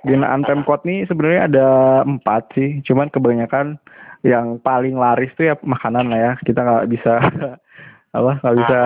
binaan 0.08 0.42
Pemkot 0.48 0.82
nih 0.88 1.04
sebenarnya 1.04 1.40
ada 1.52 1.68
empat 2.08 2.48
sih, 2.56 2.80
cuman 2.88 3.12
kebanyakan 3.12 3.76
yang 4.24 4.60
paling 4.60 4.96
laris 4.96 5.32
tuh 5.36 5.52
ya 5.52 5.54
makanan 5.60 6.08
lah 6.08 6.18
ya. 6.18 6.32
Kita 6.40 6.60
nggak 6.64 6.88
bisa 6.88 7.12
apa 8.18 8.32
nggak 8.42 8.56
bisa 8.64 8.80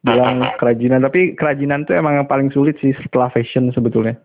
bilang 0.00 0.40
kerajinan, 0.56 1.04
tapi 1.04 1.36
kerajinan 1.36 1.84
tuh 1.84 1.98
emang 1.98 2.22
yang 2.22 2.28
paling 2.30 2.48
sulit 2.54 2.78
sih 2.78 2.94
setelah 3.04 3.28
fashion 3.34 3.68
sebetulnya. 3.74 4.16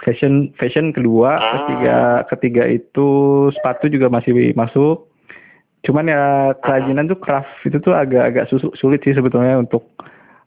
Fashion 0.00 0.48
fashion 0.56 0.96
kedua, 0.96 1.36
ketiga 1.36 2.24
ketiga 2.32 2.64
itu 2.64 3.08
sepatu 3.52 3.92
juga 3.92 4.08
masih 4.08 4.56
masuk 4.56 5.09
cuman 5.80 6.12
ya 6.12 6.52
kerajinan 6.60 7.08
tuh 7.08 7.16
craft 7.16 7.48
itu 7.64 7.80
tuh 7.80 7.96
agak-agak 7.96 8.52
sulit 8.76 9.00
sih 9.00 9.16
sebetulnya 9.16 9.60
untuk 9.60 9.88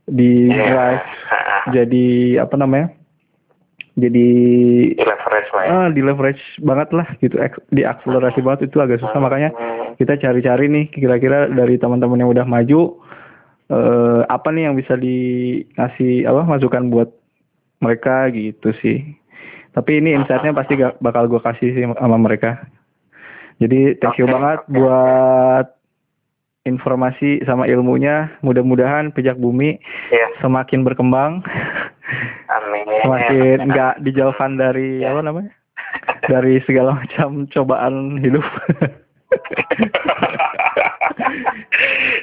di 0.05 0.51
drive 0.51 1.01
jadi 1.73 2.05
apa 2.43 2.55
namanya 2.59 2.91
jadi 3.93 4.09
di 4.09 5.05
leverage 5.05 5.49
lah 5.53 5.63
ya. 5.63 5.69
ah, 5.69 5.87
di 5.93 6.01
leverage 6.01 6.41
banget 6.65 6.89
lah 6.97 7.05
gitu. 7.21 7.37
Di 7.69 7.85
akselerasi 7.85 8.41
banget 8.41 8.73
itu 8.73 8.81
agak 8.81 9.05
susah. 9.05 9.21
Makanya 9.21 9.53
kita 10.01 10.17
cari-cari 10.17 10.65
nih 10.65 10.89
kira-kira 10.89 11.45
dari 11.53 11.77
teman-teman 11.77 12.25
yang 12.25 12.33
udah 12.33 12.41
maju 12.41 12.97
eh, 13.69 14.21
apa 14.25 14.49
nih 14.49 14.65
yang 14.65 14.73
bisa 14.73 14.97
dikasih 14.97 16.25
apa 16.25 16.41
masukan 16.41 16.89
buat 16.89 17.13
mereka 17.85 18.33
gitu 18.33 18.73
sih. 18.81 19.13
Tapi 19.77 20.01
ini 20.01 20.17
insightnya 20.17 20.57
pasti 20.57 20.73
gak 20.77 20.97
bakal 20.97 21.29
gue 21.29 21.41
kasih 21.41 21.69
sih 21.77 21.85
sama 21.85 22.17
mereka 22.17 22.65
jadi 23.61 23.97
thank 24.01 24.17
you 24.17 24.25
okay. 24.25 24.33
banget 24.33 24.59
buat 24.71 25.67
informasi 26.63 27.43
sama 27.43 27.67
ilmunya. 27.67 28.31
Mudah-mudahan 28.41 29.11
pejak 29.11 29.35
bumi 29.37 29.77
yeah. 30.09 30.29
semakin 30.39 30.87
berkembang. 30.87 31.43
Amin. 32.49 32.85
Semakin 33.03 33.57
nggak 33.67 33.93
dijauhkan 34.07 34.55
dari 34.55 35.03
yeah. 35.03 35.11
apa 35.11 35.21
namanya? 35.21 35.51
Dari 36.27 36.63
segala 36.63 36.95
macam 36.99 37.45
cobaan 37.51 38.19
hidup. 38.23 38.43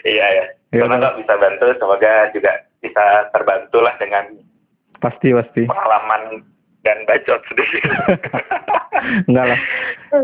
iya 0.08 0.26
ya. 0.30 0.44
ya 0.72 0.82
Semoga 0.86 1.18
bisa 1.18 1.34
bantu, 1.36 1.66
semoga 1.76 2.12
juga 2.32 2.52
bisa 2.80 3.28
terbantu 3.34 3.78
lah 3.84 3.94
dengan 4.00 4.24
pasti 5.00 5.32
pasti 5.32 5.64
pengalaman 5.64 6.44
dan 6.86 6.96
bacot 7.04 7.40
sedikit. 7.50 7.82
Enggak 9.28 9.46
lah. 9.56 9.60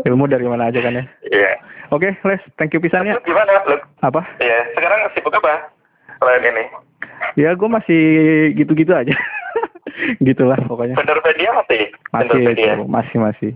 Ilmu 0.05 0.25
dari 0.29 0.45
mana 0.45 0.69
aja 0.69 0.79
kan 0.81 0.97
ya. 0.97 1.03
Iya. 1.27 1.41
Yeah. 1.53 1.55
Oke, 1.95 2.11
okay, 2.11 2.27
Les. 2.27 2.41
Thank 2.59 2.75
you 2.75 2.83
pisannya. 2.83 3.15
Gimana, 3.23 3.63
lu? 3.69 3.79
Apa? 4.03 4.21
Iya, 4.43 4.51
yeah. 4.51 4.61
sekarang 4.75 4.99
sibuk 5.15 5.31
apa? 5.37 5.71
Selain 6.19 6.43
ini. 6.43 6.65
Ya, 7.39 7.55
gue 7.55 7.69
masih 7.69 8.01
gitu-gitu 8.57 8.91
aja. 8.91 9.13
gitulah 10.27 10.59
pokoknya 10.65 10.95
Vendorpedia 10.97 11.49
masih? 11.53 11.81
masih 12.13 12.41
masih 12.87 13.17
masih 13.19 13.51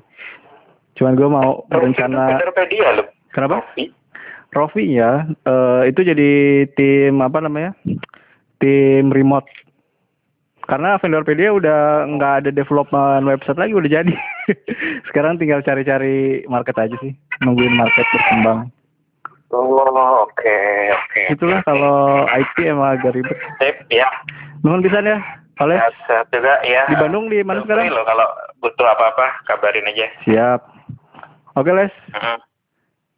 cuman 0.98 1.14
gue 1.18 1.30
mau 1.30 1.64
berencana 1.70 2.38
Vendorpedia 2.38 2.88
loh. 2.98 3.08
kenapa 3.34 3.64
Rofi. 3.64 3.86
Rofi 4.52 4.84
ya 5.00 5.26
eh, 5.48 5.82
itu 5.90 6.02
jadi 6.04 6.32
tim 6.76 7.22
apa 7.24 7.40
namanya 7.40 7.72
tim 8.60 9.10
remote 9.10 9.48
karena 10.72 10.96
Vendorpedia 10.96 11.52
udah 11.52 11.80
nggak 12.08 12.34
ada 12.40 12.50
development 12.50 13.28
website 13.28 13.60
lagi 13.60 13.76
udah 13.76 13.92
jadi 13.92 14.16
sekarang 15.12 15.36
tinggal 15.36 15.60
cari-cari 15.60 16.48
market 16.48 16.80
aja 16.80 16.96
sih 16.98 17.12
nungguin 17.40 17.76
market 17.76 18.08
berkembang 18.08 18.72
Oh, 19.52 19.84
oke, 20.24 20.58
oke. 20.96 21.22
itulah 21.28 21.60
kalau 21.68 22.24
IT 22.26 22.56
emang 22.64 22.96
agak 22.96 23.12
ribet 23.12 23.36
Sip, 23.60 23.84
ya. 23.92 24.08
nuhun 24.64 24.80
pisan 24.80 25.04
ya 25.04 25.20
oleh 25.60 25.76
Ya, 25.76 25.92
sehat 26.08 26.32
juga 26.32 26.56
ya. 26.64 26.88
di 26.88 26.96
Bandung 26.96 27.28
di 27.28 27.44
mana 27.44 27.60
sekarang 27.60 27.92
loh 27.92 28.08
kalau 28.08 28.24
butuh 28.64 28.88
apa-apa 28.88 29.44
kabarin 29.44 29.84
aja. 29.86 30.08
siap 30.24 30.72
oke 31.54 31.68
les 31.68 31.92
Mm-mm. 32.16 32.40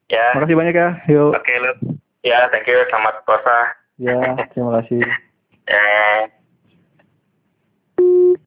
Ya. 0.09 0.33
makasih 0.33 0.57
banyak 0.57 0.73
ya 0.73 0.89
yuk 1.05 1.37
Oke, 1.37 1.53
lu. 1.53 1.71
Ya, 2.25 2.49
thank 2.49 2.65
you. 2.65 2.81
Selamat 2.89 3.21
puasa. 3.23 3.77
ya 4.01 4.17
terima 4.49 4.81
kasih 4.81 5.05
Ya. 5.69 6.33
Thanks. 8.03 8.42